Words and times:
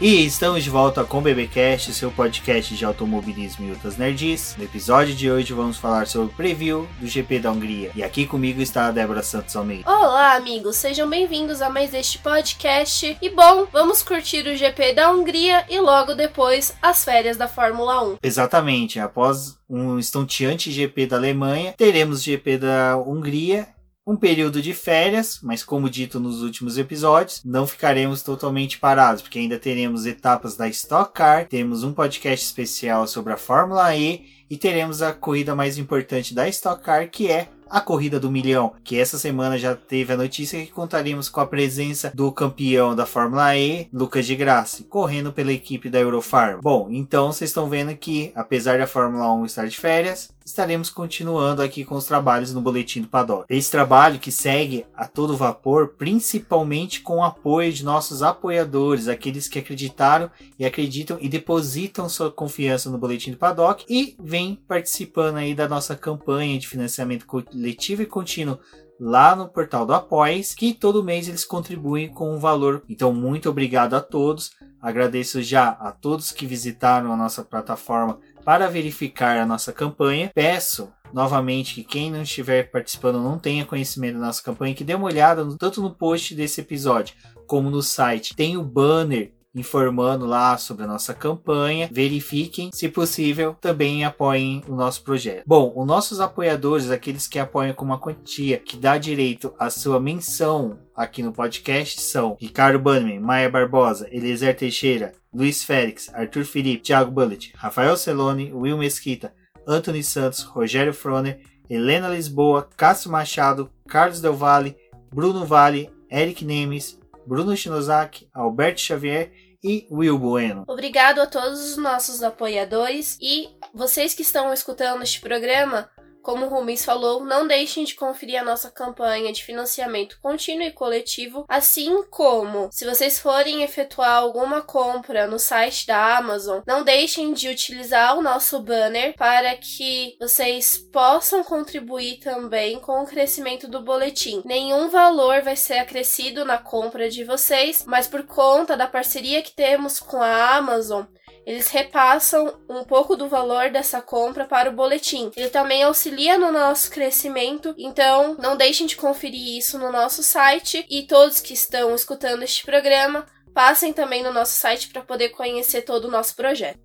E 0.00 0.24
estamos 0.24 0.62
de 0.62 0.70
volta 0.70 1.02
com 1.02 1.18
o 1.18 1.20
BBcast, 1.20 1.92
seu 1.92 2.08
podcast 2.12 2.72
de 2.72 2.84
automobilismo 2.84 3.66
e 3.66 3.70
outras 3.72 3.96
nerds. 3.96 4.54
No 4.56 4.62
episódio 4.62 5.12
de 5.12 5.28
hoje 5.28 5.52
vamos 5.52 5.76
falar 5.76 6.06
sobre 6.06 6.28
o 6.28 6.36
preview 6.36 6.88
do 7.00 7.06
GP 7.08 7.40
da 7.40 7.50
Hungria. 7.50 7.90
E 7.96 8.04
aqui 8.04 8.24
comigo 8.24 8.62
está 8.62 8.86
a 8.86 8.90
Débora 8.92 9.24
Santos 9.24 9.56
Almeida. 9.56 9.90
Olá, 9.90 10.36
amigos, 10.36 10.76
sejam 10.76 11.10
bem-vindos 11.10 11.60
a 11.60 11.68
mais 11.68 11.92
este 11.92 12.16
podcast. 12.18 13.18
E 13.20 13.28
bom, 13.28 13.66
vamos 13.72 14.00
curtir 14.04 14.46
o 14.46 14.56
GP 14.56 14.92
da 14.92 15.10
Hungria 15.10 15.66
e 15.68 15.80
logo 15.80 16.14
depois 16.14 16.76
as 16.80 17.04
férias 17.04 17.36
da 17.36 17.48
Fórmula 17.48 18.00
1. 18.04 18.18
Exatamente, 18.22 19.00
após 19.00 19.58
um 19.68 19.98
estonteante 19.98 20.70
GP 20.70 21.08
da 21.08 21.16
Alemanha, 21.16 21.74
teremos 21.76 22.22
GP 22.22 22.58
da 22.58 22.96
Hungria 22.96 23.66
um 24.08 24.16
período 24.16 24.62
de 24.62 24.72
férias, 24.72 25.38
mas 25.42 25.62
como 25.62 25.90
dito 25.90 26.18
nos 26.18 26.42
últimos 26.42 26.78
episódios, 26.78 27.42
não 27.44 27.66
ficaremos 27.66 28.22
totalmente 28.22 28.78
parados, 28.78 29.20
porque 29.20 29.38
ainda 29.38 29.58
teremos 29.58 30.06
etapas 30.06 30.56
da 30.56 30.66
Stock 30.66 31.12
Car, 31.12 31.46
temos 31.46 31.84
um 31.84 31.92
podcast 31.92 32.46
especial 32.46 33.06
sobre 33.06 33.34
a 33.34 33.36
Fórmula 33.36 33.94
E 33.94 34.24
e 34.48 34.56
teremos 34.56 35.02
a 35.02 35.12
corrida 35.12 35.54
mais 35.54 35.76
importante 35.76 36.34
da 36.34 36.48
Stock 36.48 36.82
Car, 36.82 37.10
que 37.10 37.30
é 37.30 37.48
a 37.70 37.80
corrida 37.82 38.18
do 38.18 38.30
milhão, 38.30 38.72
que 38.82 38.98
essa 38.98 39.18
semana 39.18 39.58
já 39.58 39.74
teve 39.74 40.12
a 40.12 40.16
notícia 40.16 40.64
que 40.64 40.72
contaríamos 40.72 41.28
com 41.28 41.40
a 41.40 41.46
presença 41.46 42.10
do 42.14 42.32
campeão 42.32 42.96
da 42.96 43.04
Fórmula 43.04 43.54
E, 43.56 43.88
Lucas 43.92 44.26
de 44.26 44.34
Grassi, 44.34 44.84
correndo 44.84 45.32
pela 45.32 45.52
equipe 45.52 45.90
da 45.90 45.98
Eurofarm. 45.98 46.60
Bom, 46.62 46.88
então 46.90 47.30
vocês 47.30 47.50
estão 47.50 47.68
vendo 47.68 47.94
que, 47.94 48.32
apesar 48.34 48.78
da 48.78 48.86
Fórmula 48.86 49.32
1 49.34 49.44
estar 49.44 49.68
de 49.68 49.76
férias, 49.76 50.30
estaremos 50.48 50.88
continuando 50.88 51.60
aqui 51.60 51.84
com 51.84 51.94
os 51.94 52.06
trabalhos 52.06 52.54
no 52.54 52.60
Boletim 52.62 53.02
do 53.02 53.08
Paddock. 53.08 53.44
Esse 53.50 53.70
trabalho 53.70 54.18
que 54.18 54.32
segue 54.32 54.86
a 54.96 55.06
todo 55.06 55.36
vapor, 55.36 55.88
principalmente 55.98 57.02
com 57.02 57.18
o 57.18 57.22
apoio 57.22 57.70
de 57.70 57.84
nossos 57.84 58.22
apoiadores, 58.22 59.08
aqueles 59.08 59.46
que 59.46 59.58
acreditaram 59.58 60.30
e 60.58 60.64
acreditam 60.64 61.18
e 61.20 61.28
depositam 61.28 62.08
sua 62.08 62.32
confiança 62.32 62.88
no 62.88 62.96
Boletim 62.96 63.32
do 63.32 63.36
Paddock 63.36 63.84
e 63.88 64.16
vem 64.18 64.58
participando 64.66 65.36
aí 65.36 65.54
da 65.54 65.68
nossa 65.68 65.94
campanha 65.94 66.58
de 66.58 66.66
financiamento 66.66 67.26
coletivo 67.26 68.00
e 68.00 68.06
contínuo 68.06 68.58
lá 68.98 69.36
no 69.36 69.48
portal 69.48 69.86
do 69.86 69.94
Apoies, 69.94 70.54
que 70.54 70.74
todo 70.74 71.04
mês 71.04 71.28
eles 71.28 71.44
contribuem 71.44 72.08
com 72.08 72.34
um 72.34 72.38
valor. 72.38 72.82
Então, 72.88 73.12
muito 73.12 73.48
obrigado 73.48 73.94
a 73.94 74.00
todos. 74.00 74.50
Agradeço 74.80 75.42
já 75.42 75.68
a 75.68 75.92
todos 75.92 76.32
que 76.32 76.46
visitaram 76.46 77.12
a 77.12 77.16
nossa 77.16 77.44
plataforma 77.44 78.18
para 78.48 78.66
verificar 78.66 79.36
a 79.36 79.44
nossa 79.44 79.74
campanha. 79.74 80.30
Peço 80.34 80.90
novamente 81.12 81.74
que 81.74 81.84
quem 81.84 82.10
não 82.10 82.22
estiver 82.22 82.70
participando 82.70 83.20
não 83.20 83.38
tenha 83.38 83.66
conhecimento 83.66 84.14
da 84.14 84.24
nossa 84.24 84.42
campanha, 84.42 84.74
que 84.74 84.82
dê 84.82 84.94
uma 84.94 85.04
olhada 85.04 85.46
tanto 85.58 85.82
no 85.82 85.94
post 85.94 86.34
desse 86.34 86.62
episódio 86.62 87.14
como 87.46 87.68
no 87.68 87.82
site. 87.82 88.34
Tem 88.34 88.56
o 88.56 88.62
banner 88.62 89.34
informando 89.54 90.26
lá 90.26 90.56
sobre 90.58 90.84
a 90.84 90.86
nossa 90.86 91.14
campanha. 91.14 91.88
Verifiquem, 91.90 92.70
se 92.72 92.88
possível, 92.88 93.56
também 93.60 94.04
apoiem 94.04 94.62
o 94.68 94.74
nosso 94.74 95.02
projeto. 95.02 95.44
Bom, 95.46 95.72
os 95.74 95.86
nossos 95.86 96.20
apoiadores, 96.20 96.90
aqueles 96.90 97.26
que 97.26 97.38
apoiam 97.38 97.74
com 97.74 97.84
uma 97.84 97.98
quantia 97.98 98.58
que 98.58 98.76
dá 98.76 98.98
direito 98.98 99.52
à 99.58 99.70
sua 99.70 99.98
menção 100.00 100.78
aqui 100.94 101.22
no 101.22 101.32
podcast 101.32 102.00
são 102.00 102.36
Ricardo 102.40 102.78
Bannerman, 102.78 103.20
Maia 103.20 103.48
Barbosa, 103.48 104.08
Eliezer 104.10 104.56
Teixeira, 104.56 105.12
Luiz 105.32 105.62
Félix, 105.62 106.12
Arthur 106.14 106.44
Felipe, 106.44 106.82
Thiago 106.82 107.10
Bullet, 107.10 107.52
Rafael 107.56 107.96
Celone, 107.96 108.52
Will 108.52 108.78
Mesquita, 108.78 109.32
Anthony 109.66 110.02
Santos, 110.02 110.42
Rogério 110.42 110.94
Froner, 110.94 111.40
Helena 111.68 112.08
Lisboa, 112.08 112.68
Cássio 112.76 113.10
Machado, 113.10 113.70
Carlos 113.86 114.20
Del 114.20 114.32
Valle, 114.32 114.76
Bruno 115.12 115.44
Vale, 115.44 115.90
Eric 116.10 116.44
Nemes, 116.44 116.98
Bruno 117.26 117.54
Shinozaki, 117.54 118.26
Alberto 118.32 118.80
Xavier 118.80 119.30
e 119.62 119.86
Will 119.90 120.18
Bueno. 120.18 120.64
Obrigado 120.66 121.20
a 121.20 121.26
todos 121.26 121.60
os 121.60 121.76
nossos 121.76 122.22
apoiadores 122.22 123.18
e 123.20 123.48
vocês 123.74 124.14
que 124.14 124.22
estão 124.22 124.52
escutando 124.52 125.02
este 125.02 125.20
programa. 125.20 125.90
Como 126.22 126.46
o 126.46 126.48
Rubens 126.48 126.84
falou, 126.84 127.24
não 127.24 127.46
deixem 127.46 127.84
de 127.84 127.94
conferir 127.94 128.40
a 128.40 128.44
nossa 128.44 128.70
campanha 128.70 129.32
de 129.32 129.44
financiamento 129.44 130.18
contínuo 130.20 130.66
e 130.66 130.72
coletivo, 130.72 131.44
assim 131.48 132.02
como 132.10 132.68
se 132.72 132.84
vocês 132.84 133.18
forem 133.18 133.62
efetuar 133.62 134.16
alguma 134.16 134.62
compra 134.62 135.26
no 135.26 135.38
site 135.38 135.86
da 135.86 136.18
Amazon, 136.18 136.60
não 136.66 136.82
deixem 136.84 137.32
de 137.32 137.48
utilizar 137.48 138.16
o 138.16 138.22
nosso 138.22 138.60
banner 138.60 139.14
para 139.16 139.56
que 139.56 140.16
vocês 140.20 140.78
possam 140.92 141.42
contribuir 141.42 142.18
também 142.18 142.78
com 142.80 143.02
o 143.02 143.06
crescimento 143.06 143.68
do 143.68 143.82
boletim. 143.82 144.42
Nenhum 144.44 144.88
valor 144.88 145.42
vai 145.42 145.56
ser 145.56 145.78
acrescido 145.78 146.44
na 146.44 146.58
compra 146.58 147.08
de 147.08 147.24
vocês, 147.24 147.84
mas 147.86 148.06
por 148.06 148.24
conta 148.24 148.76
da 148.76 148.86
parceria 148.86 149.42
que 149.42 149.54
temos 149.54 149.98
com 150.00 150.20
a 150.20 150.56
Amazon, 150.56 151.04
eles 151.48 151.70
repassam 151.70 152.52
um 152.68 152.84
pouco 152.84 153.16
do 153.16 153.26
valor 153.26 153.70
dessa 153.70 154.02
compra 154.02 154.44
para 154.44 154.68
o 154.68 154.74
boletim. 154.74 155.30
Ele 155.34 155.48
também 155.48 155.82
auxilia 155.82 156.36
no 156.36 156.52
nosso 156.52 156.90
crescimento, 156.90 157.74
então 157.78 158.36
não 158.38 158.54
deixem 158.54 158.86
de 158.86 158.94
conferir 158.94 159.56
isso 159.56 159.78
no 159.78 159.90
nosso 159.90 160.22
site 160.22 160.84
e 160.90 161.04
todos 161.04 161.40
que 161.40 161.54
estão 161.54 161.94
escutando 161.94 162.42
este 162.42 162.66
programa 162.66 163.24
passem 163.54 163.94
também 163.94 164.22
no 164.22 164.30
nosso 164.30 164.52
site 164.52 164.88
para 164.88 165.00
poder 165.00 165.30
conhecer 165.30 165.80
todo 165.80 166.04
o 166.04 166.10
nosso 166.10 166.36
projeto. 166.36 166.80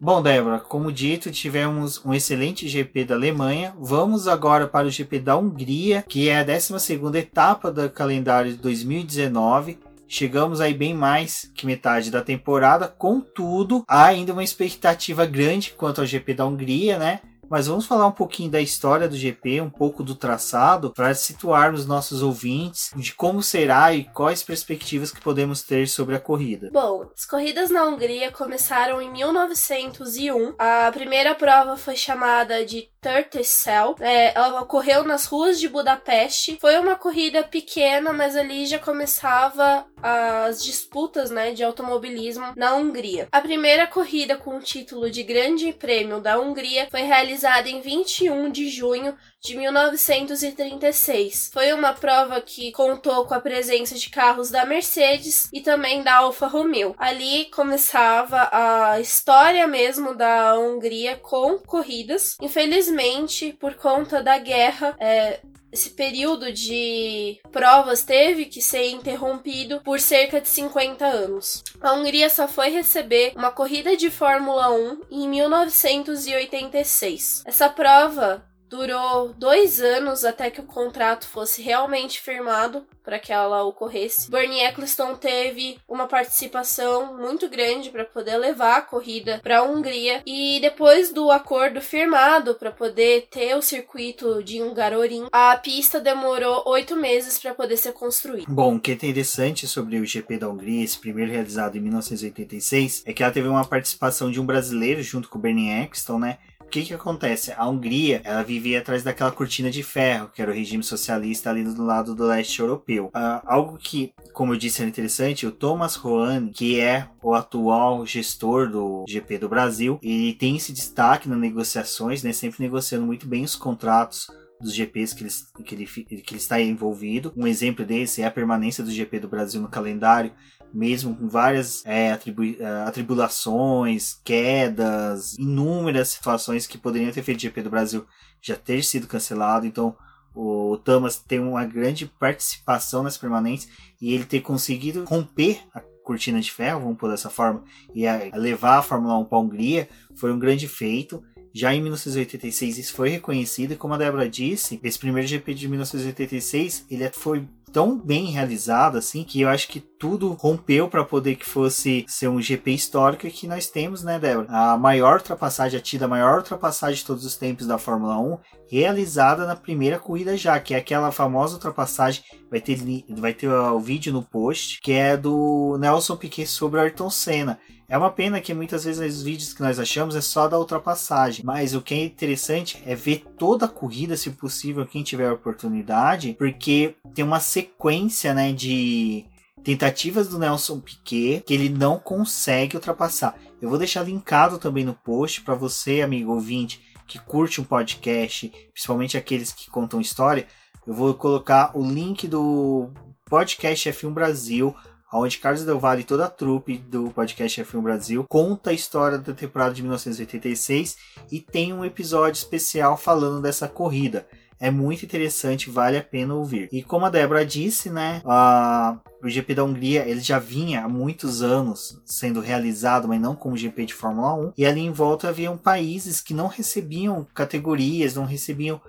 Bom, 0.00 0.22
Débora, 0.22 0.60
como 0.60 0.92
dito, 0.92 1.32
tivemos 1.32 2.00
um 2.04 2.14
excelente 2.14 2.68
GP 2.68 3.04
da 3.04 3.16
Alemanha. 3.16 3.74
Vamos 3.78 4.28
agora 4.28 4.68
para 4.68 4.86
o 4.86 4.90
GP 4.90 5.18
da 5.18 5.36
Hungria, 5.36 6.04
que 6.08 6.28
é 6.28 6.38
a 6.38 6.44
12 6.44 7.18
etapa 7.18 7.72
do 7.72 7.90
calendário 7.90 8.52
de 8.52 8.58
2019 8.58 9.78
Chegamos 10.12 10.60
aí 10.60 10.74
bem 10.74 10.92
mais 10.92 11.50
que 11.54 11.64
metade 11.64 12.10
da 12.10 12.20
temporada, 12.20 12.86
contudo, 12.86 13.82
há 13.88 14.04
ainda 14.04 14.34
uma 14.34 14.44
expectativa 14.44 15.24
grande 15.24 15.70
quanto 15.70 16.02
ao 16.02 16.06
GP 16.06 16.34
da 16.34 16.44
Hungria, 16.44 16.98
né? 16.98 17.20
Mas 17.48 17.66
vamos 17.66 17.86
falar 17.86 18.06
um 18.06 18.12
pouquinho 18.12 18.50
da 18.50 18.60
história 18.60 19.08
do 19.08 19.16
GP, 19.16 19.60
um 19.60 19.70
pouco 19.70 20.02
do 20.02 20.14
traçado, 20.14 20.90
para 20.90 21.14
situarmos 21.14 21.86
nossos 21.86 22.22
ouvintes 22.22 22.90
de 22.96 23.14
como 23.14 23.42
será 23.42 23.92
e 23.92 24.04
quais 24.04 24.42
perspectivas 24.42 25.10
que 25.10 25.20
podemos 25.20 25.62
ter 25.62 25.86
sobre 25.86 26.14
a 26.14 26.20
corrida. 26.20 26.70
Bom, 26.72 27.10
as 27.14 27.26
corridas 27.26 27.70
na 27.70 27.84
Hungria 27.84 28.32
começaram 28.32 29.02
em 29.02 29.10
1901. 29.10 30.54
A 30.58 30.90
primeira 30.92 31.34
prova 31.34 31.76
foi 31.76 31.94
chamada 31.94 32.64
de 32.64 32.88
Turtlecell. 33.02 33.96
É, 34.00 34.32
ela 34.34 34.62
ocorreu 34.62 35.04
nas 35.04 35.26
ruas 35.26 35.60
de 35.60 35.68
Budapeste. 35.68 36.56
Foi 36.58 36.78
uma 36.78 36.96
corrida 36.96 37.42
pequena, 37.42 38.14
mas 38.14 38.34
ali 38.34 38.64
já 38.64 38.78
começava 38.78 39.84
as 40.02 40.62
disputas 40.62 41.30
né, 41.30 41.52
de 41.52 41.62
automobilismo 41.62 42.52
na 42.56 42.74
Hungria. 42.74 43.28
A 43.30 43.40
primeira 43.40 43.86
corrida 43.86 44.36
com 44.36 44.56
o 44.56 44.60
título 44.60 45.10
de 45.10 45.22
Grande 45.22 45.72
Prêmio 45.72 46.20
da 46.20 46.38
Hungria 46.38 46.88
foi 46.90 47.02
realizada 47.02 47.68
em 47.68 47.80
21 47.80 48.50
de 48.50 48.68
junho 48.68 49.16
de 49.42 49.56
1936. 49.56 51.50
Foi 51.52 51.72
uma 51.72 51.92
prova 51.92 52.40
que 52.40 52.70
contou 52.70 53.26
com 53.26 53.34
a 53.34 53.40
presença 53.40 53.96
de 53.96 54.08
carros 54.08 54.50
da 54.50 54.64
Mercedes 54.64 55.48
e 55.52 55.60
também 55.60 56.02
da 56.02 56.18
Alfa 56.18 56.46
Romeo. 56.46 56.94
Ali 56.96 57.46
começava 57.46 58.48
a 58.52 59.00
história 59.00 59.66
mesmo 59.66 60.14
da 60.14 60.56
Hungria 60.58 61.16
com 61.16 61.58
corridas. 61.58 62.36
Infelizmente, 62.40 63.56
por 63.58 63.74
conta 63.74 64.22
da 64.22 64.38
guerra, 64.38 64.94
é, 65.00 65.40
esse 65.72 65.90
período 65.90 66.52
de 66.52 67.40
provas 67.50 68.04
teve 68.04 68.44
que 68.44 68.60
ser 68.60 68.90
interrompido 68.90 69.80
por 69.80 69.98
cerca 69.98 70.40
de 70.40 70.48
50 70.48 71.04
anos. 71.04 71.64
A 71.80 71.94
Hungria 71.94 72.30
só 72.30 72.46
foi 72.46 72.68
receber 72.68 73.32
uma 73.34 73.50
corrida 73.50 73.96
de 73.96 74.08
Fórmula 74.10 74.70
1 74.70 75.00
em 75.10 75.28
1986. 75.28 77.42
Essa 77.46 77.70
prova 77.70 78.44
Durou 78.72 79.34
dois 79.34 79.82
anos 79.82 80.24
até 80.24 80.50
que 80.50 80.62
o 80.62 80.64
contrato 80.64 81.28
fosse 81.28 81.60
realmente 81.60 82.18
firmado 82.18 82.86
para 83.04 83.18
que 83.18 83.30
ela 83.30 83.62
ocorresse. 83.64 84.30
Bernie 84.30 84.64
Eccleston 84.64 85.14
teve 85.14 85.78
uma 85.86 86.06
participação 86.06 87.18
muito 87.18 87.50
grande 87.50 87.90
para 87.90 88.04
poder 88.04 88.38
levar 88.38 88.78
a 88.78 88.82
corrida 88.82 89.40
para 89.42 89.58
a 89.58 89.62
Hungria 89.62 90.22
e 90.24 90.58
depois 90.60 91.12
do 91.12 91.30
acordo 91.30 91.82
firmado 91.82 92.54
para 92.54 92.70
poder 92.70 93.28
ter 93.30 93.54
o 93.54 93.60
circuito 93.60 94.42
de 94.42 94.62
Hungaroring, 94.62 95.26
a 95.30 95.54
pista 95.56 96.00
demorou 96.00 96.62
oito 96.66 96.96
meses 96.96 97.38
para 97.38 97.52
poder 97.52 97.76
ser 97.76 97.92
construída. 97.92 98.46
Bom, 98.48 98.76
o 98.76 98.80
que 98.80 98.92
é 98.92 98.94
interessante 98.94 99.66
sobre 99.66 99.98
o 99.98 100.06
GP 100.06 100.38
da 100.38 100.48
Hungria, 100.48 100.82
esse 100.82 100.98
primeiro 100.98 101.30
realizado 101.30 101.76
em 101.76 101.80
1986, 101.80 103.02
é 103.04 103.12
que 103.12 103.22
ela 103.22 103.32
teve 103.32 103.48
uma 103.48 103.66
participação 103.66 104.30
de 104.30 104.40
um 104.40 104.46
brasileiro 104.46 105.02
junto 105.02 105.28
com 105.28 105.38
o 105.38 105.42
Bernie 105.42 105.82
Eccleston, 105.82 106.18
né? 106.18 106.38
Que 106.72 106.84
que 106.84 106.94
acontece? 106.94 107.52
A 107.52 107.68
Hungria, 107.68 108.22
ela 108.24 108.42
vivia 108.42 108.78
atrás 108.78 109.02
daquela 109.02 109.30
cortina 109.30 109.70
de 109.70 109.82
ferro, 109.82 110.30
que 110.34 110.40
era 110.40 110.50
o 110.50 110.54
regime 110.54 110.82
socialista 110.82 111.50
ali 111.50 111.62
do 111.62 111.84
lado 111.84 112.14
do 112.14 112.24
leste 112.24 112.60
europeu. 112.60 113.06
Uh, 113.08 113.42
algo 113.44 113.76
que, 113.76 114.14
como 114.32 114.54
eu 114.54 114.56
disse, 114.56 114.80
era 114.80 114.88
interessante, 114.88 115.46
o 115.46 115.52
Thomas 115.52 115.96
Roane, 115.96 116.50
que 116.50 116.80
é 116.80 117.06
o 117.22 117.34
atual 117.34 118.06
gestor 118.06 118.70
do 118.70 119.04
GP 119.06 119.36
do 119.36 119.50
Brasil, 119.50 119.98
ele 120.02 120.32
tem 120.32 120.56
esse 120.56 120.72
destaque 120.72 121.28
nas 121.28 121.38
negociações, 121.38 122.22
né, 122.22 122.32
sempre 122.32 122.62
negociando 122.62 123.04
muito 123.04 123.28
bem 123.28 123.44
os 123.44 123.54
contratos 123.54 124.28
dos 124.58 124.72
GPs 124.72 125.12
que 125.12 125.24
ele, 125.24 125.32
que, 125.64 125.74
ele, 125.74 126.22
que 126.22 126.32
ele 126.32 126.40
está 126.40 126.58
envolvido. 126.58 127.34
Um 127.36 127.46
exemplo 127.46 127.84
desse 127.84 128.22
é 128.22 128.26
a 128.26 128.30
permanência 128.30 128.82
do 128.82 128.90
GP 128.90 129.20
do 129.20 129.28
Brasil 129.28 129.60
no 129.60 129.68
calendário 129.68 130.32
mesmo 130.72 131.14
com 131.14 131.28
várias 131.28 131.84
é, 131.84 132.12
atribu 132.12 132.42
é, 132.42 132.64
atribulações, 132.86 134.18
quedas, 134.24 135.36
inúmeras 135.38 136.08
situações 136.08 136.66
que 136.66 136.78
poderiam 136.78 137.12
ter 137.12 137.22
feito 137.22 137.38
o 137.38 137.42
GP 137.42 137.62
do 137.62 137.70
Brasil 137.70 138.06
já 138.40 138.56
ter 138.56 138.82
sido 138.82 139.06
cancelado. 139.06 139.66
Então, 139.66 139.96
o 140.34 140.78
Thomas 140.78 141.16
tem 141.16 141.38
uma 141.38 141.64
grande 141.64 142.06
participação 142.06 143.02
nas 143.02 143.18
permanentes 143.18 143.68
e 144.00 144.12
ele 144.12 144.24
ter 144.24 144.40
conseguido 144.40 145.04
romper 145.04 145.60
a 145.74 145.80
cortina 146.02 146.40
de 146.40 146.50
ferro, 146.50 146.80
vamos 146.80 146.98
por 146.98 147.10
dessa 147.10 147.30
forma, 147.30 147.62
e 147.94 148.04
levar 148.36 148.78
a 148.78 148.82
Fórmula 148.82 149.16
1 149.18 149.24
para 149.26 149.38
a 149.38 149.40
Hungria 149.40 149.88
foi 150.16 150.32
um 150.32 150.38
grande 150.38 150.66
feito. 150.66 151.22
Já 151.54 151.74
em 151.74 151.82
1986 151.82 152.78
isso 152.78 152.94
foi 152.94 153.10
reconhecido 153.10 153.72
e 153.72 153.76
como 153.76 153.92
a 153.92 153.98
Débora 153.98 154.28
disse, 154.28 154.80
esse 154.82 154.98
primeiro 154.98 155.28
GP 155.28 155.52
de 155.52 155.68
1986 155.68 156.86
ele 156.90 157.10
foi 157.10 157.46
tão 157.72 157.98
bem 157.98 158.26
realizado 158.26 158.98
assim 158.98 159.24
que 159.24 159.40
eu 159.40 159.48
acho 159.48 159.68
que 159.68 159.80
tudo 159.80 160.32
rompeu 160.32 160.88
para 160.88 161.04
poder 161.04 161.36
que 161.36 161.48
fosse 161.48 162.04
ser 162.06 162.28
um 162.28 162.40
GP 162.40 162.72
histórico 162.72 163.26
que 163.28 163.46
nós 163.46 163.68
temos, 163.68 164.02
né, 164.02 164.18
Débora? 164.18 164.48
A 164.50 164.76
maior 164.76 165.18
ultrapassagem, 165.18 165.78
a 165.78 165.82
tida 165.82 166.06
maior 166.06 166.38
ultrapassagem 166.38 166.96
de 166.96 167.04
todos 167.04 167.24
os 167.24 167.36
tempos 167.36 167.66
da 167.66 167.78
Fórmula 167.78 168.18
1, 168.18 168.38
realizada 168.70 169.46
na 169.46 169.56
primeira 169.56 169.98
corrida 169.98 170.36
já, 170.36 170.58
que 170.60 170.74
é 170.74 170.78
aquela 170.78 171.10
famosa 171.10 171.54
ultrapassagem, 171.54 172.22
vai 172.50 172.60
ter 172.60 172.78
vai 173.10 173.32
ter 173.32 173.48
o 173.48 173.80
vídeo 173.80 174.12
no 174.12 174.22
post, 174.22 174.80
que 174.80 174.92
é 174.92 175.16
do 175.16 175.78
Nelson 175.78 176.16
Piquet 176.16 176.46
sobre 176.46 176.80
Ayrton 176.80 177.10
Senna. 177.10 177.58
É 177.88 177.98
uma 177.98 178.10
pena 178.10 178.40
que 178.40 178.54
muitas 178.54 178.84
vezes 178.84 179.16
os 179.18 179.22
vídeos 179.22 179.52
que 179.52 179.60
nós 179.60 179.78
achamos 179.78 180.16
é 180.16 180.20
só 180.20 180.48
da 180.48 180.58
ultrapassagem, 180.58 181.44
mas 181.44 181.74
o 181.74 181.82
que 181.82 181.94
é 181.94 182.04
interessante 182.04 182.82
é 182.86 182.94
ver 182.94 183.24
toda 183.36 183.66
a 183.66 183.68
corrida, 183.68 184.16
se 184.16 184.30
possível, 184.30 184.86
quem 184.86 185.02
tiver 185.02 185.28
a 185.28 185.34
oportunidade, 185.34 186.34
porque 186.38 186.94
tem 187.14 187.24
uma 187.24 187.40
sequência, 187.40 188.32
né, 188.32 188.52
de 188.52 189.26
tentativas 189.62 190.28
do 190.28 190.38
Nelson 190.38 190.80
Piquet 190.80 191.42
que 191.46 191.54
ele 191.54 191.68
não 191.68 191.98
consegue 191.98 192.76
ultrapassar. 192.76 193.36
Eu 193.60 193.68
vou 193.68 193.78
deixar 193.78 194.02
linkado 194.02 194.58
também 194.58 194.84
no 194.84 194.94
post 194.94 195.42
para 195.42 195.54
você, 195.54 196.00
amigo 196.00 196.32
ouvinte, 196.32 196.82
que 197.06 197.18
curte 197.18 197.60
um 197.60 197.64
podcast, 197.64 198.50
principalmente 198.72 199.16
aqueles 199.16 199.52
que 199.52 199.70
contam 199.70 200.00
história. 200.00 200.46
Eu 200.86 200.94
vou 200.94 201.14
colocar 201.14 201.70
o 201.76 201.84
link 201.84 202.26
do 202.26 202.90
podcast 203.26 203.88
F1 203.90 204.12
Brasil 204.12 204.74
onde 205.12 205.38
Carlos 205.38 205.64
Del 205.64 205.78
Valle 205.78 206.00
e 206.00 206.04
toda 206.04 206.24
a 206.24 206.30
trupe 206.30 206.78
do 206.78 207.10
podcast 207.10 207.62
F1 207.62 207.82
Brasil 207.82 208.24
conta 208.28 208.70
a 208.70 208.72
história 208.72 209.18
da 209.18 209.32
temporada 209.32 209.74
de 209.74 209.82
1986 209.82 210.96
e 211.30 211.40
tem 211.40 211.72
um 211.72 211.84
episódio 211.84 212.38
especial 212.38 212.96
falando 212.96 213.42
dessa 213.42 213.68
corrida. 213.68 214.26
É 214.58 214.70
muito 214.70 215.04
interessante, 215.04 215.68
vale 215.68 215.98
a 215.98 216.02
pena 216.02 216.34
ouvir. 216.34 216.68
E 216.70 216.84
como 216.84 217.04
a 217.04 217.10
Débora 217.10 217.44
disse, 217.44 217.90
né, 217.90 218.22
a, 218.24 218.96
o 219.20 219.28
GP 219.28 219.56
da 219.56 219.64
Hungria 219.64 220.08
ele 220.08 220.20
já 220.20 220.38
vinha 220.38 220.84
há 220.84 220.88
muitos 220.88 221.42
anos 221.42 222.00
sendo 222.04 222.40
realizado, 222.40 223.08
mas 223.08 223.20
não 223.20 223.34
como 223.34 223.56
GP 223.56 223.86
de 223.86 223.94
Fórmula 223.94 224.34
1. 224.34 224.52
E 224.56 224.64
ali 224.64 224.80
em 224.80 224.92
volta 224.92 225.28
haviam 225.28 225.58
países 225.58 226.20
que 226.20 226.32
não 226.32 226.46
recebiam 226.46 227.26
categorias, 227.34 228.14
não 228.14 228.24
recebiam 228.24 228.80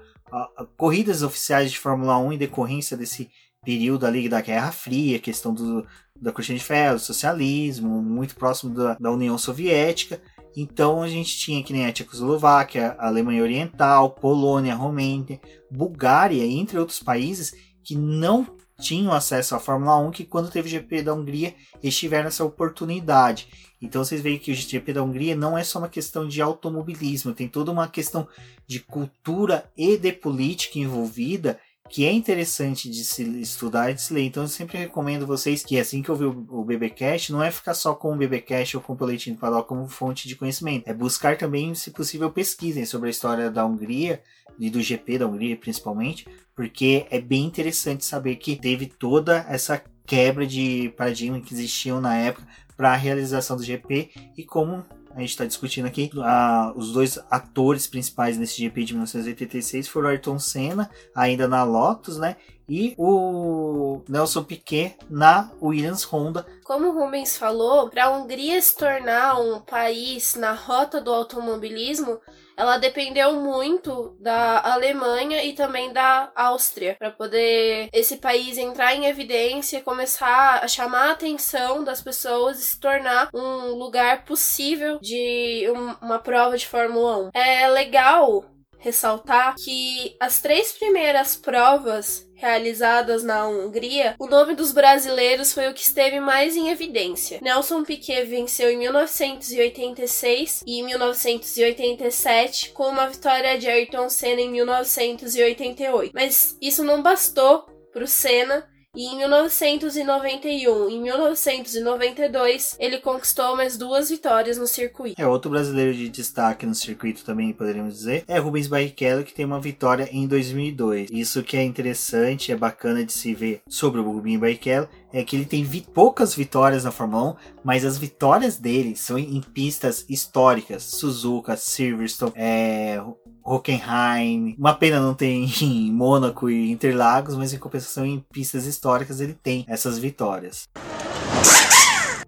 corridas 0.77 1.21
oficiais 1.21 1.71
de 1.71 1.79
Fórmula 1.79 2.17
1 2.17 2.33
em 2.33 2.37
decorrência 2.37 2.97
desse 2.97 3.29
período 3.63 4.05
ali 4.05 4.27
da 4.27 4.41
Guerra 4.41 4.71
Fria, 4.71 5.19
questão 5.19 5.53
do, 5.53 5.85
da 6.19 6.31
cortina 6.31 6.57
de 6.57 6.63
ferro, 6.63 6.99
socialismo, 6.99 8.01
muito 8.01 8.35
próximo 8.35 8.73
da, 8.73 8.95
da 8.95 9.11
União 9.11 9.37
Soviética. 9.37 10.21
Então 10.55 11.01
a 11.01 11.07
gente 11.07 11.35
tinha 11.37 11.63
que 11.63 11.73
nem 11.73 11.85
a 11.85 11.91
Tchecoslováquia, 11.91 12.95
a 12.99 13.07
Alemanha 13.07 13.41
Oriental, 13.41 14.11
Polônia, 14.11 14.75
Romênia, 14.75 15.39
Bulgária, 15.69 16.45
entre 16.45 16.77
outros 16.77 16.99
países 16.99 17.53
que 17.83 17.95
não 17.95 18.47
tinham 18.79 19.13
acesso 19.13 19.55
à 19.55 19.59
Fórmula 19.59 19.97
1, 19.97 20.11
que 20.11 20.25
quando 20.25 20.51
teve 20.51 20.67
o 20.67 20.71
GP 20.71 21.03
da 21.03 21.13
Hungria, 21.13 21.55
eles 21.81 21.97
tiveram 21.97 22.27
essa 22.27 22.43
oportunidade. 22.43 23.47
Então 23.81 24.03
vocês 24.03 24.21
veem 24.21 24.37
que 24.37 24.51
o 24.51 24.55
GP 24.55 24.93
da 24.93 25.03
Hungria 25.03 25.35
não 25.35 25.57
é 25.57 25.63
só 25.63 25.79
uma 25.79 25.89
questão 25.89 26.27
de 26.27 26.41
automobilismo, 26.41 27.33
tem 27.33 27.47
toda 27.47 27.71
uma 27.71 27.87
questão 27.87 28.27
de 28.67 28.79
cultura 28.79 29.69
e 29.75 29.97
de 29.97 30.11
política 30.11 30.79
envolvida 30.79 31.59
que 31.93 32.07
é 32.07 32.11
interessante 32.11 32.89
de 32.89 33.05
se 33.05 33.21
estudar 33.39 33.91
e 33.91 33.93
de 33.93 34.01
se 34.01 34.11
ler. 34.11 34.23
Então 34.23 34.41
eu 34.41 34.49
sempre 34.49 34.79
recomendo 34.79 35.27
vocês 35.27 35.63
que 35.63 35.79
assim 35.79 36.01
que 36.01 36.09
ouvir 36.09 36.25
o 36.25 36.63
BBcast, 36.63 37.31
não 37.31 37.43
é 37.43 37.51
ficar 37.51 37.75
só 37.75 37.93
com 37.93 38.11
o 38.11 38.17
BBcast 38.17 38.77
ou 38.77 38.81
com 38.81 38.93
o 38.93 38.95
Boletim 38.95 39.35
do 39.35 39.63
como 39.63 39.87
fonte 39.87 40.27
de 40.27 40.35
conhecimento. 40.35 40.87
É 40.87 40.93
buscar 40.93 41.37
também, 41.37 41.75
se 41.75 41.91
possível, 41.91 42.31
pesquisem 42.31 42.83
sobre 42.83 43.09
a 43.09 43.11
história 43.11 43.51
da 43.51 43.63
Hungria 43.63 44.23
e 44.57 44.71
do 44.71 44.81
GP 44.81 45.19
da 45.19 45.27
Hungria 45.27 45.55
principalmente, 45.55 46.27
porque 46.55 47.05
é 47.11 47.21
bem 47.21 47.45
interessante 47.45 48.03
saber 48.03 48.37
que 48.37 48.55
teve 48.55 48.87
toda 48.87 49.45
essa 49.47 49.79
quebra 50.03 50.47
de 50.47 50.91
paradigma 50.97 51.39
que 51.41 51.53
existiam 51.53 52.01
na 52.01 52.17
época 52.17 52.47
para 52.75 52.93
a 52.93 52.97
realização 52.97 53.55
do 53.55 53.61
GP 53.61 54.09
e 54.35 54.43
como 54.43 54.83
a 55.15 55.19
gente 55.19 55.29
está 55.29 55.45
discutindo 55.45 55.85
aqui, 55.85 56.09
a, 56.17 56.73
os 56.75 56.91
dois 56.91 57.19
atores 57.29 57.87
principais 57.87 58.37
nesse 58.37 58.61
GP 58.61 58.83
de 58.83 58.93
1986 58.93 59.87
foram 59.87 60.09
Ayrton 60.09 60.39
Senna, 60.39 60.89
ainda 61.15 61.47
na 61.47 61.63
Lotus, 61.63 62.17
né? 62.17 62.35
E 62.67 62.95
o 62.97 64.01
Nelson 64.07 64.43
Piquet 64.43 64.95
na 65.09 65.51
Williams 65.61 66.03
Honda. 66.03 66.45
Como 66.63 66.87
o 66.87 66.93
Rubens 66.93 67.37
falou, 67.37 67.89
para 67.89 68.05
a 68.05 68.09
Hungria 68.09 68.59
se 68.61 68.75
tornar 68.75 69.39
um 69.39 69.59
país 69.59 70.35
na 70.35 70.53
rota 70.53 70.99
do 71.01 71.11
automobilismo, 71.11 72.19
ela 72.55 72.77
dependeu 72.77 73.33
muito 73.33 74.15
da 74.19 74.59
Alemanha 74.73 75.43
e 75.43 75.53
também 75.53 75.91
da 75.91 76.31
Áustria 76.35 76.95
para 76.97 77.11
poder 77.11 77.89
esse 77.93 78.17
país 78.17 78.57
entrar 78.57 78.95
em 78.95 79.05
evidência, 79.05 79.81
começar 79.81 80.63
a 80.63 80.67
chamar 80.67 81.09
a 81.09 81.11
atenção 81.11 81.83
das 81.83 82.01
pessoas 82.01 82.59
e 82.59 82.63
se 82.63 82.79
tornar 82.79 83.29
um 83.33 83.73
lugar 83.75 84.25
possível 84.25 84.99
de 85.01 85.67
um, 85.69 86.05
uma 86.05 86.19
prova 86.19 86.57
de 86.57 86.67
Fórmula 86.67 87.27
1. 87.27 87.29
É 87.33 87.67
legal 87.69 88.52
ressaltar 88.83 89.55
que 89.55 90.15
as 90.19 90.41
três 90.41 90.73
primeiras 90.73 91.37
provas 91.37 92.29
realizadas 92.35 93.23
na 93.23 93.47
Hungria, 93.47 94.15
o 94.19 94.27
nome 94.27 94.53
dos 94.53 94.73
brasileiros 94.73 95.53
foi 95.53 95.69
o 95.69 95.73
que 95.73 95.81
esteve 95.81 96.19
mais 96.19 96.57
em 96.57 96.67
evidência. 96.67 97.39
Nelson 97.41 97.85
Piquet 97.85 98.25
venceu 98.25 98.69
em 98.69 98.77
1986 98.77 100.63
e 100.67 100.81
em 100.81 100.83
1987, 100.83 102.71
com 102.71 102.89
uma 102.89 103.07
vitória 103.07 103.57
de 103.57 103.69
Ayrton 103.69 104.09
Senna 104.09 104.41
em 104.41 104.51
1988. 104.51 106.11
Mas 106.13 106.57
isso 106.61 106.83
não 106.83 107.01
bastou 107.01 107.65
para 107.93 108.03
o 108.03 108.07
Senna 108.07 108.67
e 108.95 109.07
em 109.07 109.17
1991 109.17 110.89
e 110.89 110.99
1992 110.99 112.75
ele 112.79 112.99
conquistou 112.99 113.55
mais 113.55 113.75
duas 113.75 114.11
vitórias 114.11 114.55
no 114.57 114.67
circuito. 114.67 115.19
É 115.19 115.25
outro 115.25 115.49
brasileiro 115.49 115.93
de 115.95 116.09
destaque 116.09 116.65
no 116.65 116.75
circuito 116.75 117.25
também 117.25 117.51
poderíamos 117.53 117.95
dizer 117.95 118.23
é 118.27 118.37
Rubens 118.37 118.67
Barrichello 118.67 119.23
que 119.23 119.33
tem 119.33 119.45
uma 119.45 119.59
vitória 119.59 120.07
em 120.11 120.27
2002. 120.27 121.09
Isso 121.11 121.41
que 121.41 121.57
é 121.57 121.63
interessante, 121.63 122.51
é 122.51 122.55
bacana 122.55 123.03
de 123.03 123.11
se 123.11 123.33
ver 123.33 123.61
sobre 123.67 123.99
o 123.99 124.03
Rubens 124.03 124.39
Barrichello 124.39 124.87
é 125.13 125.23
que 125.23 125.35
ele 125.35 125.45
tem 125.45 125.63
vi 125.63 125.81
poucas 125.81 126.33
vitórias 126.33 126.83
na 126.83 126.91
Fórmula 126.91 127.31
1, 127.31 127.35
mas 127.63 127.85
as 127.85 127.99
vitórias 127.99 128.57
dele 128.57 128.95
são 128.95 129.17
em 129.17 129.39
pistas 129.39 130.05
históricas, 130.09 130.83
Suzuka, 130.83 131.55
Silverstone, 131.55 132.33
é, 132.35 132.99
Hockenheim. 133.43 134.55
Uma 134.57 134.73
pena 134.73 134.99
não 134.99 135.13
ter 135.13 135.27
em 135.61 135.91
Mônaco 135.91 136.49
e 136.49 136.71
Interlagos, 136.71 137.37
mas 137.37 137.53
em 137.53 137.59
compensação 137.59 138.05
em 138.05 138.25
pistas 138.31 138.65
históricas 138.65 139.21
ele 139.21 139.33
tem 139.33 139.63
essas 139.67 139.99
vitórias. 139.99 140.67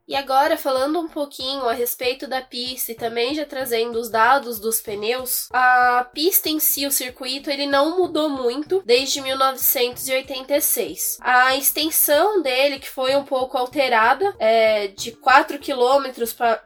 E 0.07 0.15
agora, 0.15 0.55
falando 0.55 0.99
um 0.99 1.07
pouquinho 1.07 1.67
a 1.67 1.73
respeito 1.73 2.27
da 2.27 2.39
pista 2.39 2.91
e 2.91 2.95
também 2.95 3.33
já 3.33 3.43
trazendo 3.43 3.97
os 3.99 4.07
dados 4.07 4.59
dos 4.59 4.79
pneus, 4.79 5.49
a 5.51 6.07
pista 6.13 6.47
em 6.47 6.59
si, 6.59 6.85
o 6.85 6.91
circuito, 6.91 7.49
ele 7.49 7.65
não 7.65 7.97
mudou 7.97 8.29
muito 8.29 8.83
desde 8.85 9.19
1986. 9.19 11.17
A 11.21 11.55
extensão 11.55 12.43
dele, 12.43 12.77
que 12.77 12.87
foi 12.87 13.15
um 13.15 13.23
pouco 13.23 13.57
alterada, 13.57 14.35
é 14.37 14.89
de 14.89 15.11
4 15.13 15.57
km 15.57 16.05